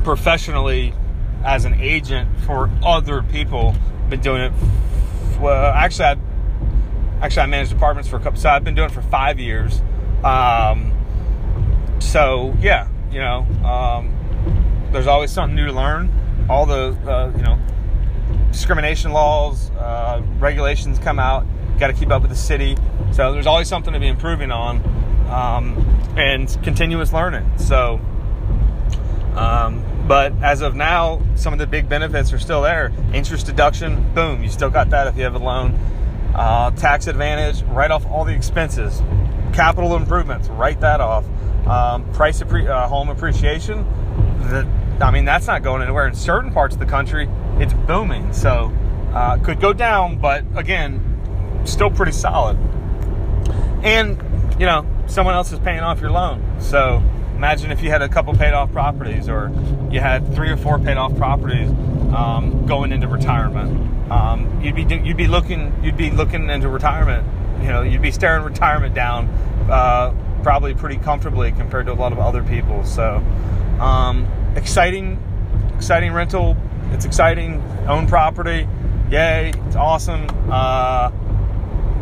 professionally, 0.04 0.94
as 1.44 1.64
an 1.64 1.74
agent 1.74 2.28
for 2.40 2.70
other 2.84 3.22
people, 3.22 3.74
been 4.08 4.20
doing 4.20 4.42
it. 4.42 4.52
Well, 5.40 5.72
actually, 5.72 6.06
I 6.06 6.16
actually 7.20 7.42
I 7.42 7.46
managed 7.46 7.72
apartments 7.72 8.08
for 8.08 8.16
a 8.16 8.20
couple. 8.20 8.40
So 8.40 8.48
I've 8.48 8.64
been 8.64 8.74
doing 8.74 8.90
it 8.90 8.92
for 8.92 9.02
five 9.02 9.38
years. 9.38 9.82
Um, 10.24 10.92
so 11.98 12.54
yeah, 12.60 12.88
you 13.10 13.18
know, 13.18 13.46
um, 13.64 14.12
there's 14.92 15.06
always 15.06 15.30
something 15.30 15.56
new 15.56 15.66
to 15.66 15.72
learn. 15.72 16.10
All 16.48 16.66
the, 16.66 16.96
uh, 17.06 17.32
you 17.36 17.42
know, 17.42 17.58
discrimination 18.52 19.12
laws, 19.12 19.70
uh, 19.72 20.22
regulations 20.38 20.98
come 20.98 21.18
out. 21.18 21.44
Got 21.78 21.88
to 21.88 21.92
keep 21.92 22.10
up 22.10 22.22
with 22.22 22.30
the 22.30 22.36
city. 22.36 22.76
So 23.12 23.32
there's 23.32 23.46
always 23.46 23.68
something 23.68 23.92
to 23.92 24.00
be 24.00 24.08
improving 24.08 24.50
on, 24.50 24.80
um, 25.28 25.76
and 26.16 26.48
continuous 26.62 27.12
learning. 27.12 27.50
So, 27.58 28.00
um, 29.34 29.82
But 30.06 30.32
as 30.40 30.62
of 30.62 30.76
now, 30.76 31.20
some 31.34 31.52
of 31.52 31.58
the 31.58 31.66
big 31.66 31.88
benefits 31.88 32.32
are 32.32 32.38
still 32.38 32.62
there. 32.62 32.92
Interest 33.12 33.44
deduction, 33.44 34.12
boom, 34.14 34.42
you 34.42 34.48
still 34.48 34.70
got 34.70 34.90
that 34.90 35.08
if 35.08 35.16
you 35.16 35.24
have 35.24 35.34
a 35.34 35.38
loan. 35.38 35.72
Uh, 36.34 36.70
tax 36.70 37.08
advantage, 37.08 37.62
write 37.62 37.90
off 37.90 38.06
all 38.06 38.24
the 38.24 38.34
expenses. 38.34 39.02
Capital 39.52 39.96
improvements, 39.96 40.48
write 40.48 40.80
that 40.80 41.00
off. 41.00 41.24
Um, 41.66 42.08
price 42.12 42.40
appre- 42.40 42.68
uh, 42.68 42.86
home 42.86 43.08
appreciation, 43.08 43.84
the, 44.42 44.68
I 45.00 45.10
mean, 45.10 45.24
that's 45.24 45.48
not 45.48 45.64
going 45.64 45.82
anywhere. 45.82 46.06
In 46.06 46.14
certain 46.14 46.52
parts 46.52 46.74
of 46.74 46.78
the 46.78 46.86
country, 46.86 47.28
it's 47.58 47.72
booming. 47.72 48.32
So, 48.32 48.72
uh, 49.12 49.38
could 49.38 49.60
go 49.60 49.72
down, 49.72 50.18
but 50.18 50.44
again, 50.54 51.00
still 51.64 51.90
pretty 51.90 52.12
solid. 52.12 52.56
And, 53.82 54.22
you 54.60 54.66
know, 54.66 54.86
someone 55.06 55.34
else 55.34 55.52
is 55.52 55.58
paying 55.58 55.80
off 55.80 56.00
your 56.00 56.10
loan. 56.10 56.42
So, 56.60 57.02
imagine 57.34 57.70
if 57.70 57.82
you 57.82 57.90
had 57.90 58.02
a 58.02 58.08
couple 58.08 58.34
paid 58.34 58.52
off 58.52 58.72
properties 58.72 59.28
or 59.28 59.50
you 59.90 60.00
had 60.00 60.34
three 60.34 60.50
or 60.50 60.56
four 60.56 60.78
paid 60.78 60.96
off 60.96 61.16
properties 61.16 61.68
um, 62.14 62.66
going 62.66 62.92
into 62.92 63.08
retirement. 63.08 64.10
Um, 64.10 64.60
you'd 64.62 64.74
be 64.74 64.82
you'd 64.82 65.16
be 65.16 65.26
looking 65.26 65.72
you'd 65.82 65.96
be 65.96 66.10
looking 66.10 66.48
into 66.48 66.68
retirement. 66.68 67.26
You 67.62 67.68
know, 67.68 67.82
you'd 67.82 68.02
be 68.02 68.10
staring 68.10 68.44
retirement 68.44 68.94
down 68.94 69.28
uh, 69.70 70.14
probably 70.42 70.74
pretty 70.74 70.96
comfortably 70.96 71.52
compared 71.52 71.86
to 71.86 71.92
a 71.92 71.94
lot 71.94 72.12
of 72.12 72.18
other 72.18 72.42
people. 72.42 72.84
So, 72.84 73.16
um, 73.80 74.28
exciting, 74.56 75.20
exciting 75.74 76.12
rental. 76.12 76.56
It's 76.92 77.04
exciting. 77.04 77.62
Own 77.88 78.06
property. 78.06 78.68
Yay! 79.10 79.52
It's 79.66 79.76
awesome. 79.76 80.26
Uh, 80.50 81.10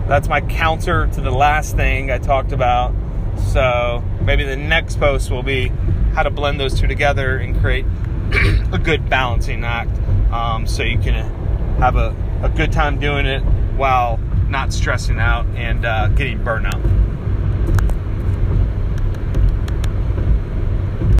that's 0.06 0.28
my 0.28 0.40
counter 0.40 1.06
to 1.08 1.20
the 1.20 1.30
last 1.30 1.76
thing 1.76 2.10
I 2.10 2.18
talked 2.18 2.52
about. 2.52 2.94
So 3.52 4.02
maybe 4.22 4.44
the 4.44 4.56
next 4.56 4.98
post 4.98 5.30
will 5.30 5.42
be 5.42 5.68
how 6.14 6.22
to 6.22 6.30
blend 6.30 6.60
those 6.60 6.78
two 6.78 6.86
together 6.86 7.36
and 7.38 7.58
create 7.60 7.84
a 8.72 8.78
good 8.78 9.08
balancing 9.08 9.64
act 9.64 9.96
um, 10.32 10.66
so 10.66 10.82
you 10.82 10.98
can 10.98 11.14
have 11.78 11.96
a, 11.96 12.14
a 12.42 12.48
good 12.48 12.72
time 12.72 12.98
doing 13.00 13.26
it 13.26 13.40
while 13.76 14.18
not 14.48 14.72
stressing 14.72 15.18
out 15.18 15.46
and 15.56 15.84
uh, 15.84 16.08
getting 16.08 16.38
burnout. 16.38 17.03